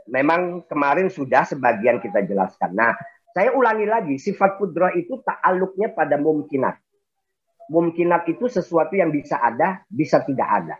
memang 0.09 0.65
kemarin 0.65 1.13
sudah 1.13 1.45
sebagian 1.45 2.01
kita 2.01 2.25
jelaskan. 2.25 2.73
Nah, 2.73 2.97
saya 3.37 3.53
ulangi 3.53 3.85
lagi, 3.85 4.15
sifat 4.17 4.57
kudroh 4.57 4.91
itu 4.97 5.21
ta'aluknya 5.21 5.93
pada 5.93 6.17
mumkinat. 6.17 6.81
Mumkinat 7.69 8.29
itu 8.29 8.49
sesuatu 8.49 8.97
yang 8.97 9.13
bisa 9.13 9.41
ada, 9.41 9.85
bisa 9.89 10.25
tidak 10.25 10.49
ada. 10.49 10.77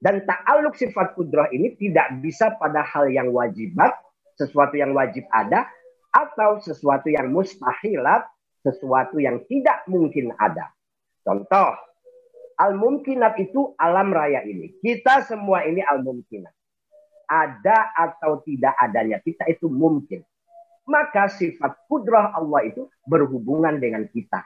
Dan 0.00 0.24
ta'aluk 0.24 0.74
sifat 0.74 1.14
kudroh 1.14 1.46
ini 1.52 1.76
tidak 1.76 2.18
bisa 2.24 2.56
pada 2.56 2.82
hal 2.82 3.12
yang 3.12 3.30
wajibat, 3.30 3.92
sesuatu 4.40 4.74
yang 4.74 4.96
wajib 4.96 5.28
ada, 5.28 5.68
atau 6.12 6.60
sesuatu 6.60 7.08
yang 7.08 7.32
mustahilat, 7.32 8.28
sesuatu 8.62 9.18
yang 9.18 9.42
tidak 9.50 9.82
mungkin 9.88 10.30
ada. 10.38 10.70
Contoh, 11.22 11.74
al-mumkinat 12.62 13.34
itu 13.42 13.74
alam 13.74 14.14
raya 14.14 14.46
ini. 14.46 14.78
Kita 14.78 15.26
semua 15.26 15.66
ini 15.66 15.82
al-mumkinat. 15.82 16.61
Ada 17.26 17.94
atau 17.96 18.42
tidak 18.44 18.74
adanya 18.78 19.18
kita 19.22 19.48
itu 19.48 19.70
mungkin. 19.70 20.22
Maka 20.86 21.30
sifat 21.30 21.86
kudrah 21.86 22.34
Allah 22.34 22.66
itu 22.66 22.90
berhubungan 23.06 23.78
dengan 23.78 24.02
kita. 24.10 24.42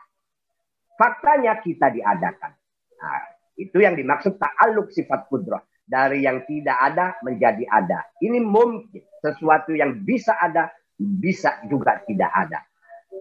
Faktanya 0.96 1.60
kita 1.60 1.92
diadakan. 1.92 2.52
Nah, 2.96 3.22
itu 3.56 3.80
yang 3.80 3.96
dimaksud 3.96 4.36
ta'aluk 4.36 4.92
sifat 4.92 5.28
kudrah. 5.32 5.60
Dari 5.86 6.26
yang 6.26 6.42
tidak 6.44 6.76
ada 6.76 7.16
menjadi 7.22 7.64
ada. 7.70 8.04
Ini 8.20 8.42
mungkin. 8.42 9.00
Sesuatu 9.22 9.72
yang 9.72 10.02
bisa 10.04 10.34
ada, 10.36 10.72
bisa 10.98 11.62
juga 11.68 12.02
tidak 12.04 12.32
ada. 12.32 12.60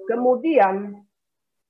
Kemudian 0.10 1.00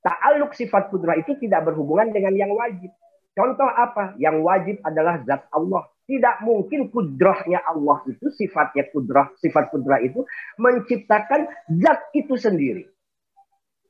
ta'aluk 0.01 0.53
sifat 0.53 0.93
kudrah 0.93 1.17
itu 1.17 1.37
tidak 1.41 1.65
berhubungan 1.69 2.09
dengan 2.13 2.33
yang 2.33 2.53
wajib. 2.53 2.89
Contoh 3.35 3.67
apa? 3.67 4.15
Yang 4.15 4.37
wajib 4.45 4.75
adalah 4.85 5.19
zat 5.25 5.45
Allah. 5.51 5.83
Tidak 6.05 6.45
mungkin 6.45 6.93
kudrahnya 6.93 7.65
Allah 7.65 8.05
itu, 8.05 8.29
sifatnya 8.29 8.85
kudrah, 8.93 9.33
sifat 9.41 9.73
kudrah 9.73 10.05
itu 10.05 10.21
menciptakan 10.61 11.49
zat 11.81 12.13
itu 12.13 12.37
sendiri. 12.37 12.85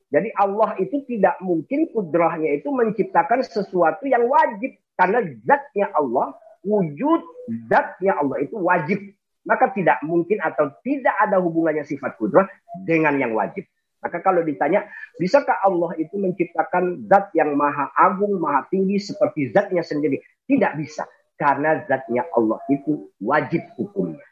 Jadi 0.08 0.32
Allah 0.32 0.80
itu 0.80 1.04
tidak 1.04 1.36
mungkin 1.44 1.92
kudrahnya 1.92 2.56
itu 2.56 2.72
menciptakan 2.72 3.44
sesuatu 3.44 4.08
yang 4.08 4.24
wajib. 4.24 4.80
Karena 4.96 5.20
zatnya 5.44 5.92
Allah, 5.92 6.32
wujud 6.64 7.20
zatnya 7.68 8.16
Allah 8.16 8.40
itu 8.40 8.56
wajib. 8.56 8.98
Maka 9.44 9.76
tidak 9.76 10.00
mungkin 10.02 10.40
atau 10.40 10.72
tidak 10.80 11.12
ada 11.20 11.36
hubungannya 11.36 11.84
sifat 11.84 12.16
kudrah 12.16 12.48
dengan 12.88 13.20
yang 13.20 13.36
wajib. 13.36 13.68
Maka 14.00 14.22
kalau 14.22 14.40
ditanya, 14.46 14.86
bisakah 15.18 15.58
Allah 15.66 15.92
itu 15.98 16.14
menciptakan 16.16 17.10
zat 17.10 17.34
yang 17.34 17.58
maha 17.58 17.90
agung, 17.92 18.38
maha 18.38 18.64
tinggi 18.70 19.02
seperti 19.02 19.50
zatnya 19.50 19.82
sendiri? 19.82 20.22
Tidak 20.46 20.72
bisa. 20.78 21.04
Karena 21.36 21.84
zatnya 21.84 22.24
Allah 22.32 22.60
itu 22.72 23.12
wajib 23.20 23.60
hukumnya. 23.76 24.24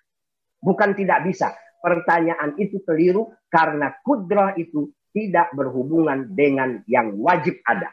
Bukan 0.64 0.97
tidak 0.97 1.29
bisa. 1.29 1.53
Pertanyaan 1.85 2.57
itu 2.57 2.81
keliru 2.81 3.29
karena 3.53 3.93
kudrah 4.01 4.57
itu 4.57 4.88
tidak 5.12 5.53
berhubungan 5.53 6.33
dengan 6.33 6.81
yang 6.88 7.12
wajib 7.21 7.61
ada. 7.69 7.93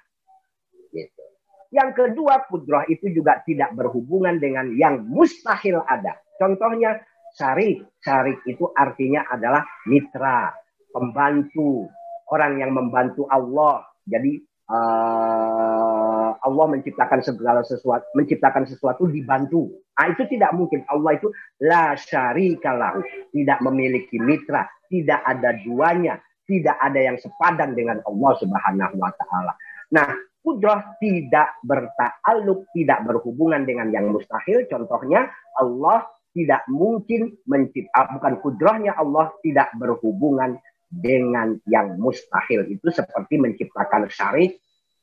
Gitu. 0.95 1.23
Yang 1.71 1.91
kedua, 1.95 2.47
kudrah 2.47 2.83
itu 2.87 3.11
juga 3.11 3.43
tidak 3.43 3.71
berhubungan 3.75 4.39
dengan 4.39 4.71
yang 4.75 5.07
mustahil 5.07 5.83
ada. 5.83 6.19
Contohnya, 6.35 6.99
syarik. 7.35 7.87
Syarik 8.03 8.43
itu 8.47 8.67
artinya 8.75 9.23
adalah 9.27 9.63
mitra 9.87 10.51
pembantu, 10.91 11.87
orang 12.27 12.59
yang 12.59 12.71
membantu 12.75 13.23
Allah. 13.31 13.87
Jadi 14.03 14.43
uh, 14.67 15.90
Allah 16.39 16.65
menciptakan 16.77 17.19
segala 17.19 17.61
sesuatu, 17.65 18.05
menciptakan 18.15 18.63
sesuatu 18.63 19.09
dibantu. 19.09 19.71
Nah, 19.99 20.07
itu 20.09 20.23
tidak 20.31 20.55
mungkin. 20.57 20.81
Allah 20.89 21.19
itu 21.19 21.29
la 21.61 21.93
syarikalahu, 21.93 23.03
tidak 23.35 23.59
memiliki 23.61 24.17
mitra, 24.17 24.65
tidak 24.89 25.21
ada 25.27 25.53
duanya, 25.61 26.17
tidak 26.49 26.75
ada 26.81 26.99
yang 26.99 27.17
sepadan 27.21 27.77
dengan 27.77 28.01
Allah 28.03 28.31
Subhanahu 28.39 28.95
wa 28.97 29.11
taala. 29.15 29.53
Nah, 29.93 30.09
kudrah 30.41 30.97
tidak 30.97 31.61
bertakluk, 31.61 32.65
tidak 32.73 32.99
berhubungan 33.05 33.63
dengan 33.63 33.93
yang 33.93 34.09
mustahil. 34.09 34.65
Contohnya 34.65 35.29
Allah 35.59 36.09
tidak 36.31 36.63
mungkin 36.71 37.35
mencipta, 37.45 37.91
ah, 37.93 38.07
bukan 38.15 38.39
kudrahnya 38.39 38.95
Allah 38.95 39.29
tidak 39.43 39.69
berhubungan 39.77 40.57
dengan 40.91 41.55
yang 41.67 41.95
mustahil. 42.01 42.67
Itu 42.67 42.91
seperti 42.91 43.39
menciptakan 43.39 44.11
syarif 44.11 44.55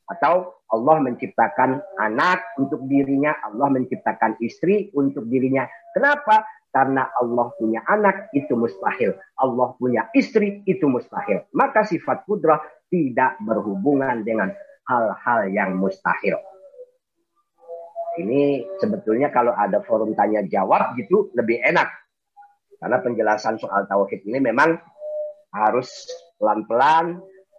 atau 0.08 0.56
Allah 0.68 0.96
menciptakan 1.04 1.80
anak 2.00 2.40
untuk 2.60 2.84
dirinya, 2.88 3.36
Allah 3.44 3.68
menciptakan 3.72 4.40
istri 4.40 4.92
untuk 4.96 5.28
dirinya. 5.28 5.64
Kenapa? 5.92 6.44
Karena 6.68 7.08
Allah 7.16 7.48
punya 7.56 7.80
anak 7.88 8.28
itu 8.36 8.52
mustahil. 8.52 9.16
Allah 9.40 9.68
punya 9.80 10.08
istri 10.12 10.60
itu 10.68 10.84
mustahil. 10.84 11.44
Maka 11.56 11.84
sifat 11.84 12.28
kudrah 12.28 12.60
tidak 12.92 13.40
berhubungan 13.40 14.20
dengan 14.24 14.52
hal-hal 14.88 15.48
yang 15.48 15.76
mustahil. 15.76 16.36
Ini 18.18 18.66
sebetulnya 18.82 19.30
kalau 19.32 19.54
ada 19.54 19.80
forum 19.84 20.12
tanya 20.12 20.44
jawab 20.44 20.96
gitu 21.00 21.32
lebih 21.32 21.62
enak. 21.64 21.88
Karena 22.78 22.98
penjelasan 23.00 23.56
soal 23.56 23.88
tauhid 23.88 24.26
ini 24.28 24.38
memang 24.42 24.76
harus 25.54 25.88
pelan-pelan, 26.38 27.18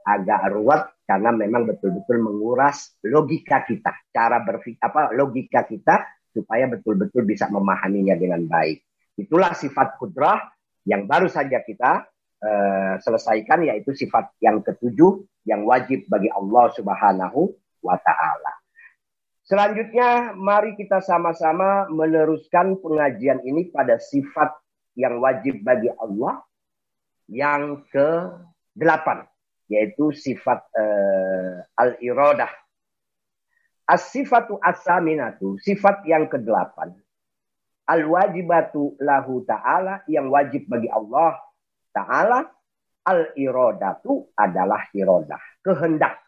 agak 0.09 0.49
ruwet 0.49 0.81
karena 1.05 1.29
memang 1.33 1.69
betul-betul 1.69 2.21
menguras 2.21 2.97
logika 3.05 3.65
kita, 3.65 3.93
cara 4.09 4.41
berpikir 4.41 4.81
apa 4.81 5.13
logika 5.13 5.65
kita 5.65 6.05
supaya 6.29 6.69
betul-betul 6.69 7.25
bisa 7.25 7.49
memahaminya 7.49 8.13
dengan 8.17 8.45
baik. 8.45 8.81
Itulah 9.17 9.53
sifat 9.53 9.97
kudrah 9.97 10.37
yang 10.85 11.05
baru 11.09 11.29
saja 11.29 11.61
kita 11.65 12.07
uh, 12.41 12.93
selesaikan 13.01 13.65
yaitu 13.65 13.93
sifat 13.93 14.33
yang 14.41 14.61
ketujuh 14.61 15.25
yang 15.45 15.65
wajib 15.65 16.05
bagi 16.09 16.29
Allah 16.29 16.71
Subhanahu 16.73 17.53
wa 17.81 17.97
taala. 17.99 18.53
Selanjutnya 19.49 20.37
mari 20.37 20.77
kita 20.77 21.01
sama-sama 21.01 21.89
meneruskan 21.89 22.77
pengajian 22.77 23.41
ini 23.41 23.73
pada 23.73 23.97
sifat 23.97 24.53
yang 24.93 25.17
wajib 25.17 25.65
bagi 25.65 25.89
Allah 25.97 26.45
yang 27.25 27.81
ke-8 27.89 29.28
yaitu 29.69 30.09
sifat 30.11 30.65
uh, 30.73 31.61
al-iradah. 31.77 32.49
As-sifatu 33.89 34.57
as-saminatu, 34.61 35.57
sifat 35.61 36.05
yang 36.05 36.29
ke-8. 36.29 36.93
Al-wajibatu 37.89 38.97
lahu 39.01 39.41
ta'ala, 39.45 40.05
yang 40.05 40.29
wajib 40.29 40.69
bagi 40.69 40.89
Allah 40.89 41.37
ta'ala. 41.93 42.45
Al-iradatu 43.01 44.29
adalah 44.37 44.85
iradah, 44.93 45.41
kehendak. 45.65 46.21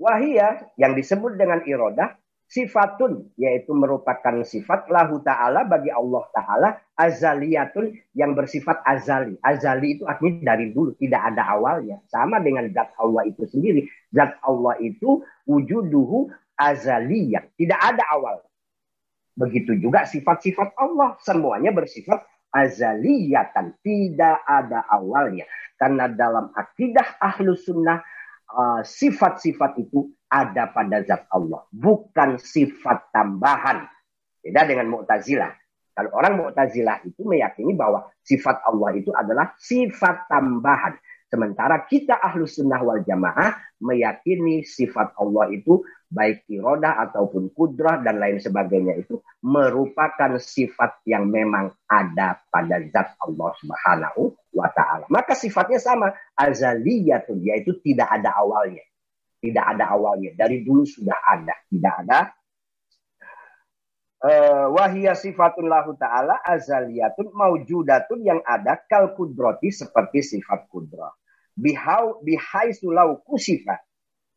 Wahia 0.00 0.72
yang 0.80 0.96
disebut 0.96 1.36
dengan 1.36 1.60
iradah 1.64 2.16
sifatun 2.46 3.26
yaitu 3.34 3.74
merupakan 3.74 4.42
sifat 4.46 4.86
lahu 4.86 5.18
ta'ala 5.22 5.66
bagi 5.66 5.90
Allah 5.90 6.24
ta'ala 6.30 6.68
azaliyatun 6.94 7.94
yang 8.14 8.32
bersifat 8.38 8.80
azali. 8.86 9.34
Azali 9.42 9.98
itu 9.98 10.06
artinya 10.06 10.54
dari 10.54 10.70
dulu, 10.70 10.94
tidak 10.96 11.34
ada 11.34 11.42
awalnya. 11.58 11.98
Sama 12.06 12.38
dengan 12.38 12.70
zat 12.70 12.94
Allah 12.96 13.26
itu 13.26 13.44
sendiri. 13.50 13.90
Zat 14.14 14.38
Allah 14.46 14.78
itu 14.78 15.26
wujuduhu 15.44 16.30
azaliyah, 16.56 17.44
tidak 17.58 17.80
ada 17.82 18.04
awal. 18.14 18.40
Begitu 19.36 19.76
juga 19.76 20.08
sifat-sifat 20.08 20.72
Allah, 20.80 21.20
semuanya 21.20 21.68
bersifat 21.68 22.24
azaliyatan, 22.56 23.76
tidak 23.84 24.40
ada 24.48 24.88
awalnya. 24.88 25.44
Karena 25.76 26.08
dalam 26.08 26.48
akidah 26.56 27.20
ahlu 27.20 27.52
sunnah, 27.52 28.00
uh, 28.48 28.80
sifat-sifat 28.80 29.76
itu 29.76 30.15
ada 30.26 30.70
pada 30.70 31.02
zat 31.06 31.30
Allah, 31.30 31.64
bukan 31.70 32.38
sifat 32.38 33.14
tambahan. 33.14 33.86
Beda 34.42 34.66
dengan 34.66 34.90
Mu'tazilah. 34.90 35.52
Kalau 35.96 36.10
orang 36.12 36.34
Mu'tazilah 36.38 37.06
itu 37.08 37.24
meyakini 37.24 37.72
bahwa 37.72 38.06
sifat 38.20 38.60
Allah 38.68 38.90
itu 38.94 39.10
adalah 39.16 39.56
sifat 39.56 40.28
tambahan. 40.28 40.98
Sementara 41.26 41.82
kita 41.90 42.14
ahlu 42.22 42.46
sunnah 42.46 42.78
wal 42.86 43.02
jamaah 43.02 43.58
meyakini 43.82 44.62
sifat 44.62 45.18
Allah 45.18 45.50
itu 45.50 45.82
baik 46.06 46.46
iroda 46.46 47.02
ataupun 47.02 47.50
kudrah 47.50 47.98
dan 47.98 48.22
lain 48.22 48.38
sebagainya 48.38 49.02
itu 49.02 49.18
merupakan 49.42 50.38
sifat 50.38 51.02
yang 51.02 51.26
memang 51.26 51.74
ada 51.90 52.38
pada 52.46 52.78
zat 52.94 53.18
Allah 53.18 53.50
subhanahu 53.58 54.38
wa 54.54 54.70
ta'ala. 54.70 55.10
Maka 55.10 55.34
sifatnya 55.34 55.82
sama. 55.82 56.14
Azaliyatun 56.38 57.42
yaitu 57.42 57.74
tidak 57.82 58.06
ada 58.06 58.30
awalnya. 58.38 58.84
Tidak 59.46 59.64
ada 59.76 59.94
awalnya. 59.94 60.34
Dari 60.34 60.66
dulu 60.66 60.82
sudah 60.82 61.14
ada. 61.22 61.54
Tidak 61.70 61.94
ada. 62.06 62.20
Uh, 64.16 64.72
wahia 64.74 65.14
sifatun 65.14 65.70
lahu 65.70 65.94
ta'ala 65.94 66.40
azaliyatun 66.42 67.30
maujudatun 67.30 68.24
yang 68.26 68.40
ada 68.42 68.80
kal 68.90 69.14
kudroti 69.14 69.70
seperti 69.70 70.24
sifat 70.24 70.66
kudrah. 70.72 71.14
Bihau 71.54 72.18
bihai 72.26 72.74
sulau 72.74 73.22
kusifat. 73.22 73.78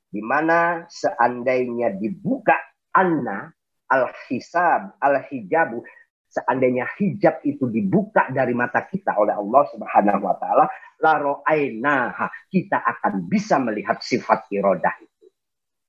Di 0.09 0.21
mana 0.21 0.85
seandainya 0.89 1.97
dibuka 1.97 2.57
anna 2.93 3.49
al-hisab, 3.89 4.93
al-hijabu, 5.01 5.81
seandainya 6.29 6.85
hijab 7.01 7.41
itu 7.41 7.65
dibuka 7.67 8.29
dari 8.29 8.53
mata 8.53 8.85
kita 8.85 9.17
oleh 9.17 9.33
Allah 9.33 9.63
Subhanahu 9.73 10.21
wa 10.21 10.35
taala, 10.37 10.65
la 11.01 11.13
ro'ainaha, 11.17 12.29
kita 12.53 12.77
akan 12.77 13.25
bisa 13.25 13.57
melihat 13.57 13.97
sifat 13.99 14.45
irodah 14.53 14.93
itu. 15.01 15.27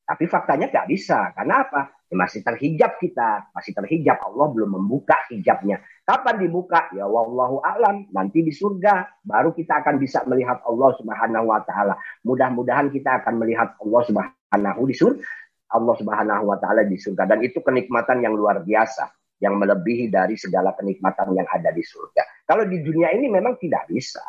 Tapi 0.09 0.25
faktanya 0.27 0.67
nggak 0.73 0.89
bisa. 0.91 1.31
Karena 1.37 1.63
apa? 1.63 1.95
Ya 2.11 2.19
masih 2.19 2.43
terhijab 2.43 2.99
kita, 2.99 3.55
masih 3.55 3.71
terhijab. 3.71 4.19
Allah 4.27 4.51
belum 4.51 4.83
membuka 4.83 5.15
hijabnya. 5.31 5.79
Kapan 6.03 6.43
dibuka? 6.43 6.91
Ya 6.91 7.07
wallahu 7.07 7.63
a'lam. 7.63 8.11
Nanti 8.11 8.43
di 8.43 8.51
surga 8.51 9.23
baru 9.23 9.55
kita 9.55 9.87
akan 9.87 10.03
bisa 10.03 10.27
melihat 10.27 10.59
Allah 10.67 10.91
Subhanahu 10.99 11.47
wa 11.47 11.63
taala. 11.63 11.95
Mudah-mudahan 12.27 12.91
kita 12.91 13.23
akan 13.23 13.39
melihat 13.39 13.79
Allah 13.79 14.03
Subhanahu 14.03 14.83
di 14.91 14.97
surga. 14.99 15.23
Allah 15.71 15.95
Subhanahu 15.95 16.45
wa 16.51 16.59
taala 16.59 16.83
di 16.83 16.99
surga 16.99 17.31
dan 17.31 17.39
itu 17.47 17.63
kenikmatan 17.63 18.19
yang 18.27 18.35
luar 18.35 18.67
biasa 18.67 19.20
yang 19.41 19.57
melebihi 19.57 20.13
dari 20.13 20.37
segala 20.37 20.77
kenikmatan 20.77 21.33
yang 21.33 21.49
ada 21.49 21.73
di 21.73 21.81
surga. 21.81 22.45
Kalau 22.45 22.69
di 22.69 22.85
dunia 22.85 23.11
ini 23.17 23.27
memang 23.33 23.57
tidak 23.57 23.89
bisa. 23.89 24.21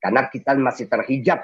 Karena 0.00 0.26
kita 0.28 0.56
masih 0.56 0.88
terhijab. 0.88 1.40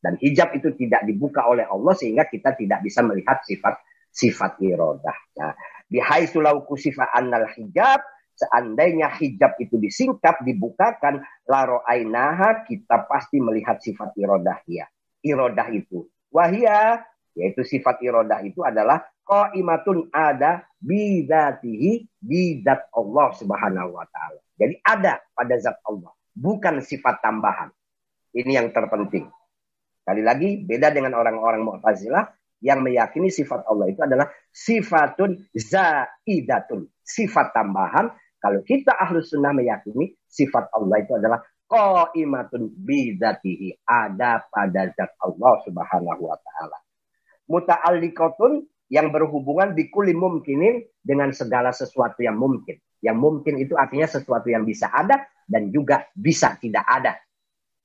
Dan 0.00 0.16
hijab 0.20 0.52
itu 0.56 0.72
tidak 0.76 1.04
dibuka 1.04 1.44
oleh 1.48 1.68
Allah 1.68 1.92
sehingga 1.96 2.28
kita 2.28 2.56
tidak 2.56 2.84
bisa 2.84 3.00
melihat 3.04 3.40
sifat 3.44 3.76
sifat 4.12 4.56
irodah. 4.64 5.16
Nah, 5.36 5.52
bihai 5.88 6.24
sulauku 6.28 6.76
sifat 6.80 7.12
annal 7.12 7.48
hijab, 7.52 8.00
seandainya 8.36 9.12
hijab 9.16 9.56
itu 9.60 9.76
disingkap, 9.76 10.40
dibukakan, 10.44 11.20
laro 11.48 11.84
ainaha, 11.84 12.64
kita 12.64 13.04
pasti 13.08 13.40
melihat 13.40 13.80
sifat 13.80 14.16
irodah 14.16 14.60
ya. 14.64 14.88
Irodah 15.20 15.68
itu. 15.72 16.08
Wahia, 16.32 17.04
yaitu 17.36 17.64
sifat 17.64 18.00
irodah 18.00 18.40
itu 18.44 18.64
adalah 18.64 19.04
qaimatun 19.26 20.08
ada 20.14 20.64
bidatihi 20.78 22.06
bidat 22.22 22.88
Allah 22.94 23.28
Subhanahu 23.34 23.90
wa 23.92 24.06
taala. 24.08 24.40
Jadi 24.56 24.80
ada 24.86 25.20
pada 25.34 25.54
zat 25.58 25.76
Allah, 25.84 26.14
bukan 26.32 26.80
sifat 26.80 27.20
tambahan. 27.20 27.68
Ini 28.32 28.62
yang 28.62 28.68
terpenting. 28.70 29.26
Kali 30.06 30.22
lagi 30.22 30.62
beda 30.62 30.94
dengan 30.94 31.18
orang-orang 31.18 31.66
Mu'tazilah 31.66 32.30
yang 32.62 32.80
meyakini 32.80 33.28
sifat 33.28 33.66
Allah 33.66 33.90
itu 33.90 34.00
adalah 34.00 34.30
sifatun 34.54 35.50
zaidatun, 35.52 36.86
sifat 37.02 37.52
tambahan. 37.52 38.14
Kalau 38.38 38.62
kita 38.62 38.94
ahlu 38.94 39.18
sunnah 39.24 39.50
meyakini 39.50 40.14
sifat 40.30 40.70
Allah 40.70 41.02
itu 41.02 41.12
adalah 41.18 41.42
qaimatun 41.66 42.70
bidatihi, 42.70 43.82
ada 43.82 44.46
pada 44.46 44.86
zat 44.94 45.10
Allah 45.18 45.54
Subhanahu 45.66 46.22
wa 46.22 46.38
taala. 46.38 46.78
Muta'alliqatun 47.50 48.75
yang 48.92 49.10
berhubungan 49.10 49.74
bikuli 49.74 50.14
mungkinin 50.14 50.86
dengan 51.02 51.34
segala 51.34 51.74
sesuatu 51.74 52.22
yang 52.22 52.38
mungkin. 52.38 52.78
Yang 53.02 53.16
mungkin 53.18 53.54
itu 53.58 53.74
artinya 53.74 54.06
sesuatu 54.06 54.48
yang 54.50 54.62
bisa 54.62 54.90
ada 54.90 55.26
dan 55.46 55.70
juga 55.74 56.06
bisa 56.14 56.54
tidak 56.58 56.86
ada. 56.86 57.18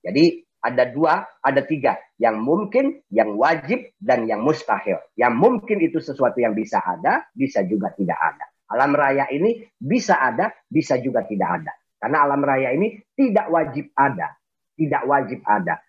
Jadi 0.02 0.42
ada 0.62 0.86
dua, 0.90 1.26
ada 1.42 1.62
tiga. 1.66 1.98
Yang 2.22 2.38
mungkin, 2.38 2.86
yang 3.10 3.34
wajib, 3.34 3.82
dan 3.98 4.30
yang 4.30 4.46
mustahil. 4.46 5.02
Yang 5.18 5.34
mungkin 5.34 5.78
itu 5.82 5.98
sesuatu 5.98 6.38
yang 6.38 6.54
bisa 6.54 6.78
ada, 6.86 7.26
bisa 7.34 7.66
juga 7.66 7.90
tidak 7.98 8.18
ada. 8.18 8.46
Alam 8.72 8.94
raya 8.96 9.28
ini 9.34 9.66
bisa 9.76 10.22
ada, 10.22 10.54
bisa 10.70 11.02
juga 11.02 11.26
tidak 11.26 11.50
ada. 11.62 11.74
Karena 11.98 12.24
alam 12.24 12.42
raya 12.46 12.72
ini 12.72 12.98
tidak 13.18 13.50
wajib 13.50 13.90
ada. 13.98 14.38
Tidak 14.78 15.04
wajib 15.06 15.42
ada. 15.44 15.82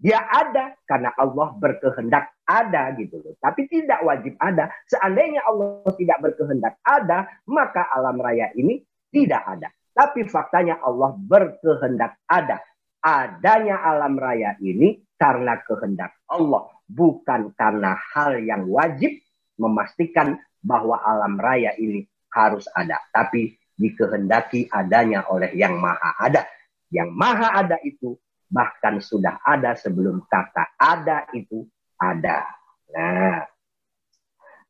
Dia 0.00 0.16
ada 0.16 0.72
karena 0.88 1.12
Allah 1.12 1.52
berkehendak 1.60 2.32
ada 2.48 2.88
gitu 2.96 3.20
loh. 3.20 3.36
Tapi 3.36 3.68
tidak 3.68 4.00
wajib 4.00 4.32
ada. 4.40 4.72
Seandainya 4.88 5.44
Allah 5.44 5.92
tidak 5.92 6.18
berkehendak 6.24 6.80
ada, 6.80 7.28
maka 7.44 7.84
alam 7.92 8.16
raya 8.16 8.48
ini 8.56 8.80
tidak 9.12 9.44
ada. 9.44 9.68
Tapi 9.92 10.24
faktanya 10.24 10.80
Allah 10.80 11.12
berkehendak 11.12 12.16
ada. 12.24 12.64
Adanya 13.04 13.80
alam 13.84 14.16
raya 14.16 14.56
ini 14.60 15.04
karena 15.20 15.60
kehendak 15.68 16.16
Allah, 16.28 16.68
bukan 16.88 17.52
karena 17.52 17.96
hal 17.96 18.40
yang 18.40 18.68
wajib 18.72 19.20
memastikan 19.60 20.40
bahwa 20.64 20.96
alam 21.00 21.36
raya 21.36 21.76
ini 21.76 22.08
harus 22.32 22.64
ada, 22.72 23.00
tapi 23.12 23.56
dikehendaki 23.76 24.68
adanya 24.68 25.28
oleh 25.28 25.52
yang 25.56 25.76
maha 25.76 26.16
ada. 26.20 26.44
Yang 26.88 27.10
maha 27.16 27.48
ada 27.56 27.76
itu 27.84 28.16
bahkan 28.50 28.98
sudah 28.98 29.38
ada 29.46 29.78
sebelum 29.78 30.26
kata 30.26 30.74
ada 30.76 31.30
itu 31.32 31.64
ada. 31.96 32.44
Nah, 32.90 33.46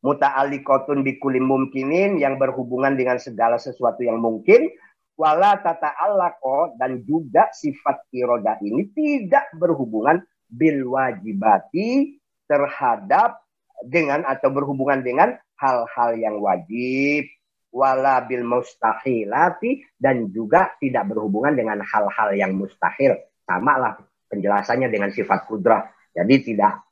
muta'alikotun 0.04 1.00
bikulim 1.00 1.48
mungkinin 1.48 2.20
yang 2.20 2.36
berhubungan 2.36 2.96
dengan 2.96 3.16
segala 3.16 3.56
sesuatu 3.56 4.04
yang 4.04 4.20
mungkin 4.20 4.68
wala 5.16 5.60
tata 5.60 5.92
allako 6.00 6.76
dan 6.80 7.04
juga 7.04 7.52
sifat 7.52 8.08
iroda 8.12 8.56
ini 8.64 8.88
tidak 8.96 9.52
berhubungan 9.56 10.24
bil 10.48 10.96
wajibati 10.96 12.16
terhadap 12.48 13.40
dengan 13.84 14.24
atau 14.24 14.48
berhubungan 14.48 15.04
dengan 15.04 15.36
hal-hal 15.60 16.16
yang 16.16 16.40
wajib 16.40 17.28
wala 17.70 18.24
bil 18.26 18.42
mustahilati 18.42 19.84
dan 20.00 20.32
juga 20.32 20.74
tidak 20.82 21.12
berhubungan 21.12 21.54
dengan 21.54 21.78
hal-hal 21.84 22.34
yang 22.34 22.56
mustahil 22.56 23.14
sama 23.50 23.74
lah 23.74 23.92
penjelasannya 24.30 24.86
dengan 24.86 25.10
sifat 25.10 25.50
kudrah. 25.50 25.90
Jadi 26.14 26.54
tidak 26.54 26.86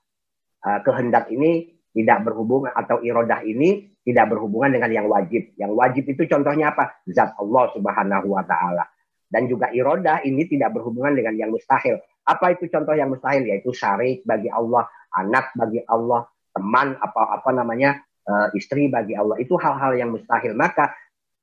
uh, 0.67 0.83
kehendak 0.83 1.31
ini 1.31 1.79
tidak 1.95 2.27
berhubungan 2.27 2.75
atau 2.75 2.99
irodah 2.99 3.47
ini 3.47 3.95
tidak 4.03 4.35
berhubungan 4.35 4.75
dengan 4.75 4.91
yang 4.91 5.07
wajib. 5.07 5.55
Yang 5.55 5.73
wajib 5.79 6.05
itu 6.11 6.23
contohnya 6.27 6.75
apa? 6.75 6.99
Zat 7.07 7.39
Allah 7.39 7.65
Subhanahu 7.75 8.29
wa 8.35 8.43
taala. 8.43 8.85
Dan 9.29 9.45
juga 9.45 9.69
irodah 9.69 10.25
ini 10.25 10.49
tidak 10.49 10.73
berhubungan 10.75 11.13
dengan 11.13 11.37
yang 11.37 11.51
mustahil. 11.53 12.01
Apa 12.25 12.57
itu 12.57 12.67
contoh 12.73 12.97
yang 12.97 13.13
mustahil? 13.13 13.45
Yaitu 13.45 13.77
syarik 13.77 14.25
bagi 14.25 14.49
Allah, 14.49 14.89
anak 15.13 15.53
bagi 15.53 15.85
Allah, 15.85 16.25
teman 16.57 16.97
apa 16.97 17.37
apa 17.37 17.51
namanya 17.53 18.01
uh, 18.25 18.49
istri 18.57 18.89
bagi 18.89 19.13
Allah. 19.13 19.37
Itu 19.37 19.61
hal-hal 19.61 20.01
yang 20.01 20.17
mustahil. 20.17 20.57
Maka 20.57 20.97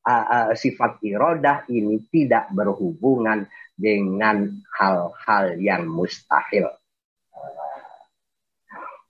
uh, 0.06 0.26
uh, 0.26 0.50
sifat 0.54 1.02
irodah 1.02 1.66
ini 1.68 2.06
tidak 2.14 2.54
berhubungan 2.54 3.50
dengan 3.76 4.62
hal-hal 4.78 5.58
yang 5.60 5.90
mustahil. 5.90 6.70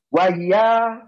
Wahya 0.09 1.03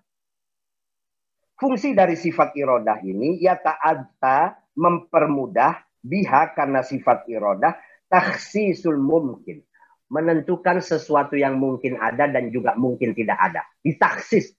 fungsi 1.56 1.95
dari 1.95 2.19
sifat 2.19 2.54
irodah 2.60 3.00
ini 3.02 3.39
ya 3.39 3.56
ta'adta 3.56 4.60
mempermudah 4.76 5.80
biha 6.04 6.54
karena 6.54 6.84
sifat 6.84 7.26
irodah 7.32 7.73
taksisul 8.12 9.00
mungkin 9.00 9.63
menentukan 10.08 10.80
sesuatu 10.80 11.36
yang 11.36 11.60
mungkin 11.60 12.00
ada 12.00 12.32
dan 12.32 12.47
juga 12.52 12.76
mungkin 12.80 13.12
tidak 13.12 13.36
ada. 13.39 13.63
Ditaksis 13.84 14.56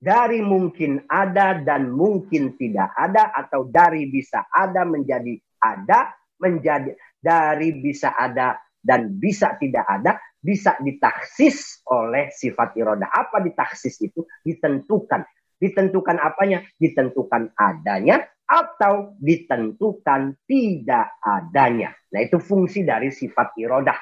dari 0.00 0.40
mungkin 0.40 1.04
ada 1.04 1.60
dan 1.60 1.92
mungkin 1.92 2.56
tidak 2.56 2.96
ada 2.96 3.36
atau 3.36 3.68
dari 3.68 4.08
bisa 4.08 4.48
ada 4.48 4.88
menjadi 4.88 5.36
ada 5.60 6.16
menjadi 6.40 6.96
dari 7.20 7.76
bisa 7.76 8.16
ada 8.16 8.56
dan 8.80 9.12
bisa 9.20 9.60
tidak 9.60 9.84
ada 9.84 10.16
bisa 10.40 10.80
ditaksis 10.80 11.84
oleh 11.92 12.32
sifat 12.32 12.72
iroda. 12.80 13.12
Apa 13.12 13.44
ditaksis 13.44 14.00
itu? 14.00 14.24
Ditentukan. 14.40 15.20
Ditentukan 15.60 16.16
apanya? 16.16 16.64
Ditentukan 16.80 17.52
adanya 17.52 18.24
atau 18.48 19.14
ditentukan 19.20 20.42
tidak 20.48 21.20
adanya. 21.20 21.92
Nah 22.10 22.20
itu 22.24 22.40
fungsi 22.40 22.82
dari 22.82 23.12
sifat 23.12 23.54
iroda. 23.60 23.94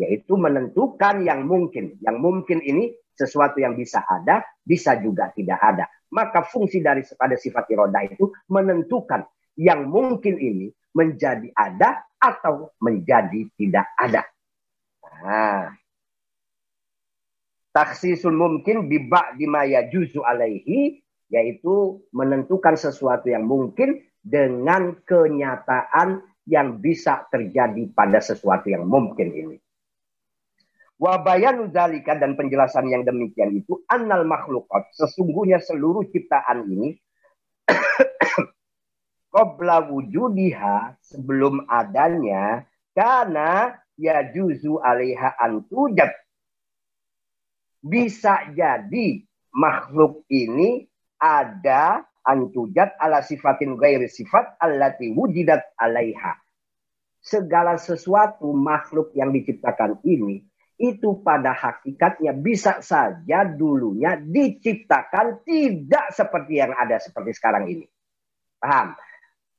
Yaitu 0.00 0.38
menentukan 0.38 1.22
yang 1.24 1.44
mungkin. 1.44 2.00
Yang 2.00 2.16
mungkin 2.18 2.58
ini 2.64 2.92
sesuatu 3.12 3.60
yang 3.60 3.76
bisa 3.76 4.02
ada, 4.08 4.42
bisa 4.64 4.96
juga 4.98 5.30
tidak 5.36 5.60
ada. 5.60 5.84
Maka 6.12 6.44
fungsi 6.44 6.80
dari 6.84 7.04
pada 7.16 7.36
sifat 7.36 7.68
iroda 7.72 8.04
itu 8.04 8.32
menentukan 8.48 9.24
yang 9.56 9.88
mungkin 9.88 10.36
ini 10.40 10.72
menjadi 10.92 11.48
ada 11.56 12.04
atau 12.20 12.72
menjadi 12.80 13.48
tidak 13.56 13.88
ada. 13.96 14.22
Nah, 15.22 15.72
taksisul 17.72 18.36
mungkin 18.36 18.90
biba 18.90 19.32
dimaya 19.36 19.88
juzu 19.88 20.20
alaihi 20.20 21.00
yaitu 21.32 22.04
menentukan 22.12 22.76
sesuatu 22.76 23.32
yang 23.32 23.48
mungkin 23.48 24.04
dengan 24.20 25.00
kenyataan 25.08 26.20
yang 26.44 26.82
bisa 26.82 27.24
terjadi 27.32 27.88
pada 27.96 28.20
sesuatu 28.20 28.68
yang 28.68 28.84
mungkin 28.84 29.32
ini. 29.32 29.56
Wabayanu 31.02 31.74
zalika 31.74 32.14
dan 32.14 32.38
penjelasan 32.38 32.86
yang 32.86 33.02
demikian 33.02 33.58
itu 33.58 33.82
annal 33.90 34.22
makhlukat 34.22 34.86
sesungguhnya 34.94 35.58
seluruh 35.58 36.06
ciptaan 36.06 36.62
ini 36.70 36.94
qabla 39.34 39.90
wujudiha 39.90 40.94
sebelum 41.02 41.66
adanya 41.66 42.62
karena 42.94 43.74
ya 43.98 44.30
juzu 44.30 44.78
alaiha 44.78 45.34
antujat 45.42 46.14
bisa 47.82 48.54
jadi 48.54 49.26
makhluk 49.50 50.22
ini 50.30 50.86
ada 51.18 52.06
antujat 52.22 52.94
ala 53.02 53.26
sifatin 53.26 53.74
gairi 53.74 54.06
sifat 54.06 54.54
allati 54.62 55.10
wujidat 55.10 55.66
alaiha. 55.74 56.38
Segala 57.18 57.74
sesuatu 57.74 58.54
makhluk 58.54 59.10
yang 59.18 59.34
diciptakan 59.34 59.98
ini 60.06 60.51
itu 60.80 61.20
pada 61.20 61.52
hakikatnya 61.52 62.32
bisa 62.36 62.80
saja 62.80 63.44
dulunya 63.44 64.16
diciptakan 64.18 65.44
tidak 65.44 66.10
seperti 66.12 66.60
yang 66.60 66.72
ada 66.76 66.96
seperti 67.00 67.32
sekarang 67.36 67.68
ini. 67.68 67.86
Paham? 68.58 68.94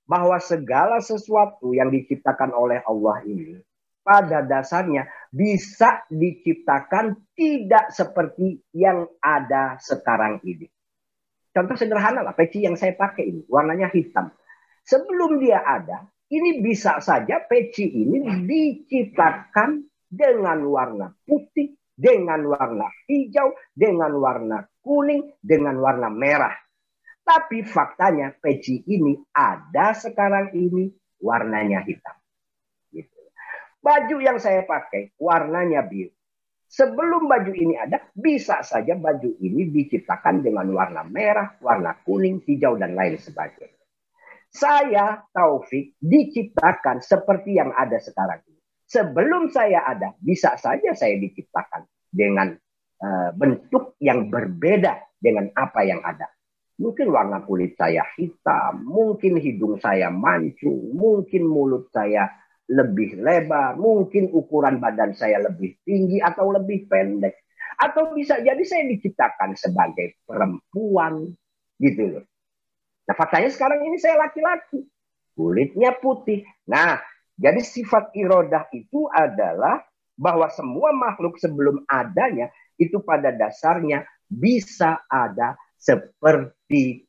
bahwa 0.03 0.35
segala 0.39 0.99
sesuatu 0.99 1.71
yang 1.71 1.87
diciptakan 1.87 2.51
oleh 2.51 2.83
Allah 2.83 3.23
ini 3.23 3.59
pada 4.03 4.43
dasarnya 4.43 5.07
bisa 5.31 6.03
diciptakan 6.11 7.15
tidak 7.31 7.87
seperti 7.95 8.59
yang 8.75 9.07
ada 9.23 9.79
sekarang 9.79 10.43
ini. 10.43 10.67
Contoh 11.55 11.77
sederhana 11.79 12.25
lah, 12.25 12.35
peci 12.35 12.65
yang 12.67 12.75
saya 12.75 12.97
pakai 12.97 13.29
ini 13.29 13.41
warnanya 13.47 13.87
hitam. 13.93 14.33
Sebelum 14.83 15.39
dia 15.39 15.63
ada, 15.63 16.03
ini 16.27 16.59
bisa 16.59 16.99
saja 16.99 17.39
peci 17.47 17.87
ini 17.87 18.43
diciptakan 18.43 19.87
dengan 20.13 20.61
warna 20.69 21.09
putih, 21.25 21.73
dengan 21.97 22.45
warna 22.45 22.85
hijau, 23.09 23.57
dengan 23.73 24.13
warna 24.21 24.61
kuning, 24.85 25.33
dengan 25.41 25.81
warna 25.81 26.13
merah. 26.13 26.53
Tapi 27.23 27.65
faktanya 27.65 28.35
peci 28.37 28.83
ini 28.85 29.17
ada 29.33 29.95
sekarang 29.97 30.53
ini 30.53 30.91
warnanya 31.23 31.81
hitam. 31.81 32.13
Gitu. 32.91 33.15
Baju 33.79 34.17
yang 34.19 34.37
saya 34.37 34.67
pakai 34.67 35.15
warnanya 35.17 35.87
biru. 35.87 36.11
Sebelum 36.73 37.29
baju 37.29 37.53
ini 37.53 37.77
ada, 37.77 38.01
bisa 38.17 38.65
saja 38.65 38.97
baju 38.97 39.29
ini 39.39 39.69
diciptakan 39.69 40.41
dengan 40.41 40.65
warna 40.73 41.05
merah, 41.05 41.53
warna 41.61 42.01
kuning, 42.01 42.41
hijau, 42.49 42.81
dan 42.81 42.97
lain 42.97 43.13
sebagainya. 43.21 43.77
Saya, 44.49 45.21
Taufik, 45.29 45.93
diciptakan 46.01 46.97
seperti 47.01 47.61
yang 47.61 47.71
ada 47.77 48.01
sekarang. 48.01 48.41
Sebelum 48.93 49.49
saya 49.49 49.81
ada, 49.89 50.13
bisa 50.21 50.53
saja 50.53 50.93
saya 50.93 51.17
diciptakan 51.17 51.89
dengan 52.13 52.53
uh, 53.01 53.33
bentuk 53.33 53.97
yang 53.97 54.29
berbeda 54.29 55.17
dengan 55.17 55.49
apa 55.57 55.81
yang 55.81 55.97
ada. 56.05 56.29
Mungkin 56.77 57.09
warna 57.09 57.41
kulit 57.41 57.73
saya 57.73 58.05
hitam, 58.13 58.85
mungkin 58.85 59.41
hidung 59.41 59.81
saya 59.81 60.13
mancung, 60.13 60.93
mungkin 60.93 61.49
mulut 61.49 61.89
saya 61.89 62.29
lebih 62.69 63.17
lebar, 63.17 63.81
mungkin 63.81 64.29
ukuran 64.29 64.77
badan 64.77 65.17
saya 65.17 65.41
lebih 65.41 65.73
tinggi 65.81 66.21
atau 66.21 66.53
lebih 66.53 66.85
pendek. 66.85 67.33
Atau 67.81 68.13
bisa 68.13 68.37
jadi 68.45 68.61
saya 68.61 68.85
diciptakan 68.93 69.57
sebagai 69.57 70.21
perempuan 70.29 71.33
gitu 71.81 72.13
loh. 72.13 72.25
Nah 73.09 73.15
faktanya 73.17 73.49
sekarang 73.49 73.81
ini 73.89 73.97
saya 73.97 74.21
laki-laki. 74.21 74.85
Kulitnya 75.33 75.97
putih. 75.97 76.45
Nah 76.69 77.01
jadi 77.43 77.59
sifat 77.59 78.15
irodah 78.15 78.71
itu 78.71 79.11
adalah 79.11 79.83
bahwa 80.15 80.47
semua 80.47 80.95
makhluk 80.95 81.35
sebelum 81.35 81.83
adanya 81.91 82.47
itu 82.79 83.03
pada 83.03 83.35
dasarnya 83.35 84.07
bisa 84.31 85.03
ada 85.11 85.59
seperti 85.75 87.03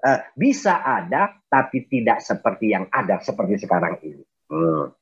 uh, 0.00 0.24
bisa 0.32 0.80
ada 0.80 1.36
tapi 1.52 1.84
tidak 1.92 2.24
seperti 2.24 2.72
yang 2.72 2.88
ada 2.88 3.20
seperti 3.20 3.60
sekarang 3.60 4.00
ini. 4.00 4.24
Hmm. 4.48 4.96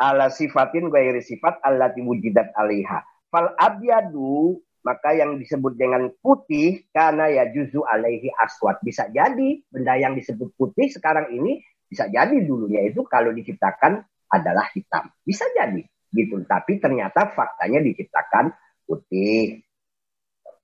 Ala 0.00 0.32
sifatin 0.32 0.88
gairi 0.88 1.20
sifat 1.20 1.60
allati 1.60 2.00
wujidat 2.00 2.56
alaiha. 2.56 3.04
Fal 3.28 3.52
abyadu 3.60 4.56
maka 4.82 5.14
yang 5.14 5.38
disebut 5.38 5.78
dengan 5.78 6.10
putih 6.24 6.82
karena 6.90 7.30
ya 7.30 7.46
juzu 7.52 7.86
alaihi 7.86 8.32
aswat. 8.40 8.82
Bisa 8.82 9.06
jadi 9.12 9.62
benda 9.70 9.94
yang 9.94 10.18
disebut 10.18 10.56
putih 10.58 10.90
sekarang 10.90 11.30
ini 11.30 11.62
bisa 11.92 12.08
jadi 12.08 12.40
dulunya 12.40 12.88
itu 12.88 13.04
kalau 13.04 13.36
diciptakan 13.36 14.00
adalah 14.32 14.64
hitam. 14.72 15.12
Bisa 15.20 15.44
jadi. 15.52 15.84
gitu. 16.12 16.40
Tapi 16.44 16.80
ternyata 16.80 17.36
faktanya 17.36 17.84
diciptakan 17.84 18.52
putih. 18.88 19.60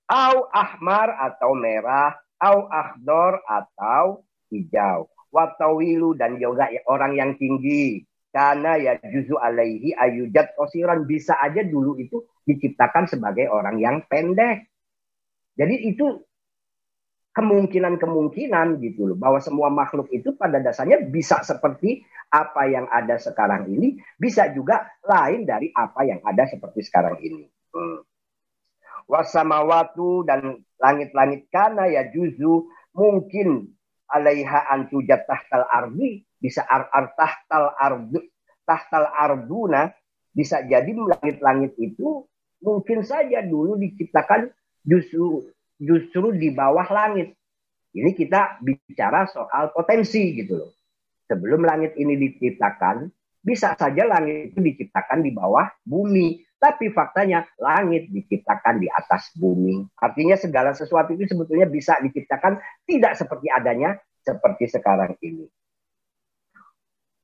Au 0.09 0.49
ahmar 0.49 1.13
atau 1.21 1.53
merah, 1.53 2.17
au 2.41 2.65
akhdor 2.65 3.45
atau 3.45 4.25
hijau. 4.49 5.09
Watawilu 5.29 6.17
dan 6.17 6.41
juga 6.41 6.65
orang 6.89 7.13
yang 7.13 7.31
tinggi. 7.37 8.01
Karena 8.29 8.77
ya 8.77 8.93
juzu 9.01 9.37
alaihi 9.37 9.93
ayujat 9.93 10.53
kosiran 10.53 11.05
bisa 11.09 11.37
aja 11.37 11.65
dulu 11.65 11.97
itu 11.97 12.25
diciptakan 12.45 13.09
sebagai 13.09 13.49
orang 13.49 13.81
yang 13.81 14.05
pendek. 14.05 14.69
Jadi 15.57 15.93
itu 15.93 16.28
kemungkinan-kemungkinan 17.29 18.81
gitu 18.81 19.13
loh 19.13 19.17
bahwa 19.17 19.37
semua 19.39 19.69
makhluk 19.69 20.09
itu 20.09 20.33
pada 20.33 20.57
dasarnya 20.57 21.05
bisa 21.05 21.39
seperti 21.45 22.01
apa 22.33 22.65
yang 22.65 22.89
ada 22.89 23.21
sekarang 23.21 23.69
ini 23.69 24.01
bisa 24.17 24.49
juga 24.49 24.89
lain 25.05 25.45
dari 25.45 25.69
apa 25.73 26.05
yang 26.05 26.19
ada 26.25 26.49
seperti 26.49 26.85
sekarang 26.85 27.21
ini. 27.21 27.45
Hmm. 27.73 28.01
Wasamawatu 29.09 30.25
dan 30.25 30.61
langit-langit 30.77 31.49
kana 31.49 31.89
ya 31.89 32.09
juzu 32.09 32.69
mungkin 32.93 33.73
alaiha 34.09 34.69
antujat 34.73 35.25
tahtal 35.25 35.65
ardi 35.69 36.25
bisa 36.41 36.65
ar, 36.65 36.89
ar 36.93 37.13
tahtal 37.13 37.73
ardu 37.77 38.19
tahtal 38.65 39.05
arduna 39.09 39.93
bisa 40.33 40.61
jadi 40.65 40.93
langit-langit 40.93 41.73
itu 41.81 42.25
mungkin 42.61 43.01
saja 43.01 43.41
dulu 43.41 43.77
diciptakan 43.81 44.49
justru 44.85 45.49
justru 45.79 46.35
di 46.35 46.51
bawah 46.51 46.85
langit. 46.91 47.33
Ini 47.89 48.13
kita 48.13 48.61
bicara 48.61 49.25
soal 49.25 49.73
potensi 49.73 50.35
gitu 50.37 50.61
loh. 50.61 50.71
Sebelum 51.25 51.65
langit 51.65 51.97
ini 51.97 52.19
diciptakan, 52.19 53.09
bisa 53.41 53.73
saja 53.73 54.05
langit 54.05 54.53
itu 54.53 54.59
diciptakan 54.61 55.25
di 55.25 55.31
bawah 55.33 55.65
bumi. 55.87 56.43
Tapi 56.59 56.91
faktanya 56.91 57.47
langit 57.55 58.11
diciptakan 58.11 58.83
di 58.83 58.91
atas 58.91 59.31
bumi. 59.39 59.79
Artinya 59.95 60.35
segala 60.35 60.75
sesuatu 60.75 61.15
itu 61.15 61.23
sebetulnya 61.31 61.65
bisa 61.71 61.95
diciptakan 62.03 62.59
tidak 62.83 63.15
seperti 63.15 63.47
adanya 63.47 63.95
seperti 64.19 64.67
sekarang 64.67 65.15
ini. 65.23 65.47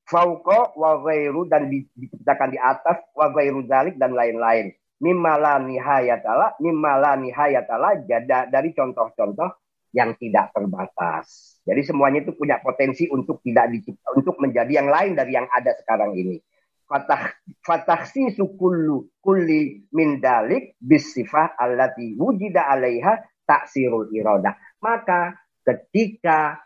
Fauko 0.08 0.72
wa 0.80 1.02
dan 1.50 1.68
diciptakan 1.68 2.50
di 2.54 2.60
atas 2.62 3.04
wa 3.12 3.28
ghairu 3.34 3.66
dan 3.68 4.16
lain-lain 4.16 4.72
mimala 5.02 5.60
nihayatala 5.60 6.60
mimala 6.64 7.20
nihayatala 7.20 8.08
jada 8.08 8.48
dari 8.48 8.72
contoh-contoh 8.72 9.60
yang 9.96 10.12
tidak 10.20 10.52
terbatas. 10.52 11.56
Jadi 11.64 11.82
semuanya 11.88 12.20
itu 12.28 12.36
punya 12.36 12.60
potensi 12.60 13.08
untuk 13.08 13.40
tidak 13.40 13.72
dicipta, 13.72 14.12
untuk 14.12 14.36
menjadi 14.44 14.84
yang 14.84 14.92
lain 14.92 15.16
dari 15.16 15.32
yang 15.40 15.48
ada 15.48 15.72
sekarang 15.80 16.12
ini. 16.20 16.38
Fatah 16.86 17.34
fatahsi 17.66 18.36
sukullu 18.36 19.18
kulli 19.18 19.90
min 19.96 20.22
dalik 20.22 20.78
bisifah 20.78 21.58
allati 21.58 22.14
wujida 22.14 22.70
alaiha 22.70 23.26
taksirul 23.48 24.14
irodah. 24.14 24.54
Maka 24.84 25.34
ketika 25.66 26.62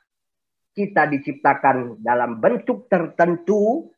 kita 0.75 1.07
diciptakan 1.07 2.03
dalam 2.03 2.43
bentuk 2.43 2.91
tertentu 2.91 3.93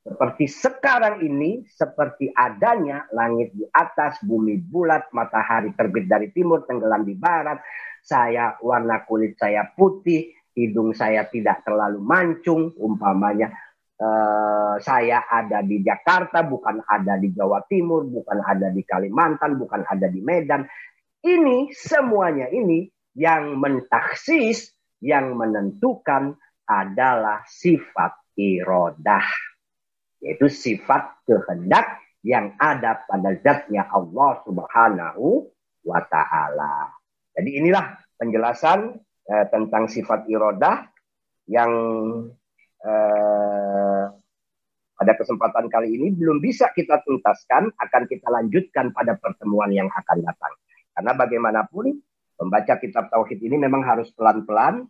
seperti 0.00 0.48
sekarang 0.48 1.20
ini, 1.20 1.60
seperti 1.68 2.32
adanya 2.32 3.04
langit 3.12 3.52
di 3.52 3.68
atas, 3.68 4.16
bumi 4.24 4.56
bulat, 4.56 5.12
matahari 5.12 5.76
terbit 5.76 6.08
dari 6.08 6.32
timur, 6.32 6.64
tenggelam 6.64 7.04
di 7.04 7.12
barat. 7.12 7.60
Saya 8.00 8.56
warna 8.64 9.04
kulit 9.04 9.36
saya 9.36 9.68
putih, 9.76 10.32
hidung 10.56 10.96
saya 10.96 11.28
tidak 11.28 11.68
terlalu 11.68 12.00
mancung, 12.00 12.72
umpamanya 12.80 13.52
eh, 14.00 14.74
saya 14.80 15.28
ada 15.28 15.60
di 15.60 15.84
Jakarta, 15.84 16.48
bukan 16.48 16.80
ada 16.88 17.20
di 17.20 17.36
Jawa 17.36 17.60
Timur, 17.68 18.08
bukan 18.08 18.40
ada 18.40 18.72
di 18.72 18.80
Kalimantan, 18.80 19.60
bukan 19.60 19.84
ada 19.84 20.08
di 20.08 20.24
Medan. 20.24 20.64
Ini 21.20 21.76
semuanya 21.76 22.48
ini 22.48 22.88
yang 23.20 23.60
mentaksis, 23.60 24.72
yang 25.04 25.36
menentukan 25.36 26.40
adalah 26.64 27.44
sifat 27.44 28.16
irodah 28.40 29.49
yaitu 30.20 30.46
sifat 30.48 31.24
kehendak 31.24 32.00
yang 32.20 32.52
ada 32.60 33.00
pada 33.08 33.32
zatnya 33.40 33.88
Allah 33.88 34.44
Subhanahu 34.44 35.48
wa 35.88 36.00
taala. 36.08 36.92
Jadi 37.32 37.56
inilah 37.56 37.96
penjelasan 38.20 39.00
eh, 39.28 39.46
tentang 39.48 39.88
sifat 39.88 40.28
irodah 40.28 40.84
yang 41.48 41.72
eh, 42.84 44.04
pada 45.00 45.12
kesempatan 45.16 45.72
kali 45.72 45.96
ini 45.96 46.12
belum 46.12 46.44
bisa 46.44 46.68
kita 46.76 47.00
tuntaskan, 47.00 47.72
akan 47.72 48.02
kita 48.04 48.28
lanjutkan 48.28 48.92
pada 48.92 49.16
pertemuan 49.16 49.72
yang 49.72 49.88
akan 49.88 50.20
datang. 50.20 50.52
Karena 50.92 51.16
bagaimanapun 51.16 51.96
membaca 52.36 52.76
kitab 52.76 53.08
tauhid 53.08 53.40
ini 53.40 53.56
memang 53.56 53.80
harus 53.80 54.12
pelan-pelan, 54.12 54.84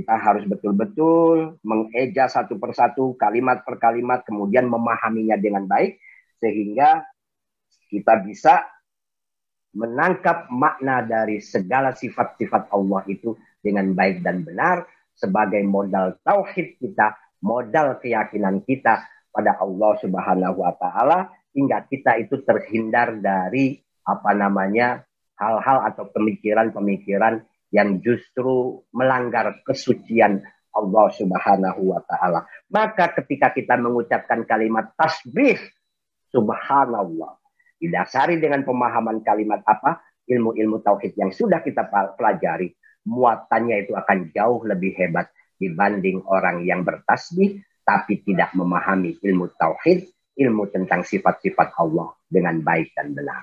kita 0.00 0.16
harus 0.16 0.48
betul-betul 0.48 1.60
mengeja 1.60 2.32
satu 2.32 2.56
persatu 2.56 3.12
kalimat 3.20 3.60
per 3.60 3.76
kalimat, 3.76 4.24
kemudian 4.24 4.64
memahaminya 4.64 5.36
dengan 5.36 5.68
baik, 5.68 6.00
sehingga 6.40 7.04
kita 7.92 8.24
bisa 8.24 8.64
menangkap 9.76 10.48
makna 10.48 11.04
dari 11.04 11.38
segala 11.44 11.92
sifat-sifat 11.92 12.72
Allah 12.72 13.04
itu 13.06 13.36
dengan 13.60 13.92
baik 13.92 14.24
dan 14.24 14.42
benar 14.42 14.88
sebagai 15.12 15.60
modal 15.68 16.16
tauhid 16.24 16.80
kita, 16.80 17.14
modal 17.44 18.00
keyakinan 18.00 18.64
kita 18.64 19.04
pada 19.30 19.60
Allah 19.60 19.92
Subhanahu 20.00 20.64
wa 20.64 20.72
taala 20.80 21.28
hingga 21.52 21.86
kita 21.86 22.18
itu 22.18 22.40
terhindar 22.42 23.20
dari 23.20 23.78
apa 24.08 24.32
namanya 24.32 25.04
hal-hal 25.38 25.86
atau 25.92 26.08
pemikiran-pemikiran 26.10 27.44
yang 27.70 28.02
justru 28.02 28.82
melanggar 28.90 29.62
kesucian 29.62 30.42
Allah 30.70 31.06
Subhanahu 31.14 31.94
wa 31.94 32.00
taala. 32.06 32.46
Maka 32.70 33.14
ketika 33.22 33.50
kita 33.50 33.74
mengucapkan 33.78 34.46
kalimat 34.46 34.94
tasbih 34.94 35.58
subhanallah 36.30 37.38
didasari 37.82 38.38
dengan 38.38 38.62
pemahaman 38.62 39.22
kalimat 39.26 39.62
apa? 39.66 40.02
ilmu-ilmu 40.30 40.78
tauhid 40.86 41.18
yang 41.18 41.34
sudah 41.34 41.58
kita 41.58 41.90
pelajari, 41.90 42.70
muatannya 43.02 43.82
itu 43.82 43.98
akan 43.98 44.30
jauh 44.30 44.62
lebih 44.62 44.94
hebat 44.94 45.26
dibanding 45.58 46.22
orang 46.30 46.62
yang 46.62 46.86
bertasbih 46.86 47.58
tapi 47.82 48.22
tidak 48.22 48.54
memahami 48.54 49.18
ilmu 49.18 49.50
tauhid, 49.58 50.06
ilmu 50.38 50.70
tentang 50.70 51.02
sifat-sifat 51.02 51.74
Allah 51.82 52.14
dengan 52.30 52.62
baik 52.62 52.94
dan 52.94 53.10
benar. 53.10 53.42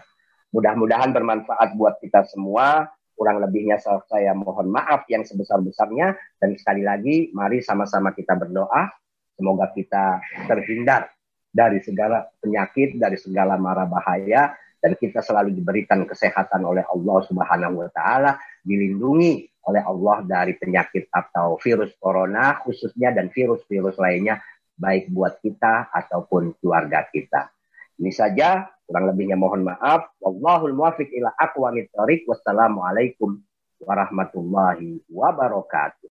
Mudah-mudahan 0.55 1.11
bermanfaat 1.11 1.75
buat 1.75 1.99
kita 1.99 2.23
semua. 2.31 2.87
Kurang 3.17 3.41
lebihnya 3.41 3.81
saya 3.81 4.37
mohon 4.37 4.69
maaf 4.69 5.09
yang 5.09 5.25
sebesar-besarnya. 5.25 6.13
Dan 6.37 6.53
sekali 6.53 6.85
lagi, 6.85 7.33
mari 7.33 7.65
sama-sama 7.65 8.13
kita 8.13 8.37
berdoa. 8.37 8.93
Semoga 9.33 9.73
kita 9.73 10.21
terhindar 10.45 11.09
dari 11.49 11.81
segala 11.81 12.29
penyakit, 12.37 13.01
dari 13.01 13.17
segala 13.17 13.57
mara 13.57 13.89
bahaya. 13.89 14.53
Dan 14.77 14.93
kita 14.93 15.25
selalu 15.25 15.57
diberikan 15.57 16.05
kesehatan 16.05 16.61
oleh 16.61 16.85
Allah 16.85 17.19
Subhanahu 17.25 17.81
wa 17.81 17.89
Ta'ala, 17.89 18.37
dilindungi 18.61 19.49
oleh 19.65 19.81
Allah 19.81 20.21
dari 20.21 20.53
penyakit 20.53 21.09
atau 21.09 21.57
virus 21.57 21.97
corona, 21.97 22.61
khususnya 22.61 23.09
dan 23.09 23.33
virus-virus 23.33 23.97
lainnya, 23.97 24.37
baik 24.77 25.09
buat 25.09 25.41
kita 25.41 25.89
ataupun 25.89 26.61
keluarga 26.61 27.09
kita. 27.09 27.49
Ini 27.97 28.13
saja 28.13 28.69
kurang 28.87 29.11
lebihnya 29.11 29.35
mohon 29.35 29.67
maaf. 29.67 30.07
Wallahul 30.23 30.73
muwafiq 30.73 31.11
ila 31.11 31.35
aqwamit 31.35 31.91
thoriq. 31.91 32.23
Wassalamualaikum 32.25 33.43
warahmatullahi 33.83 35.03
wabarakatuh. 35.11 36.05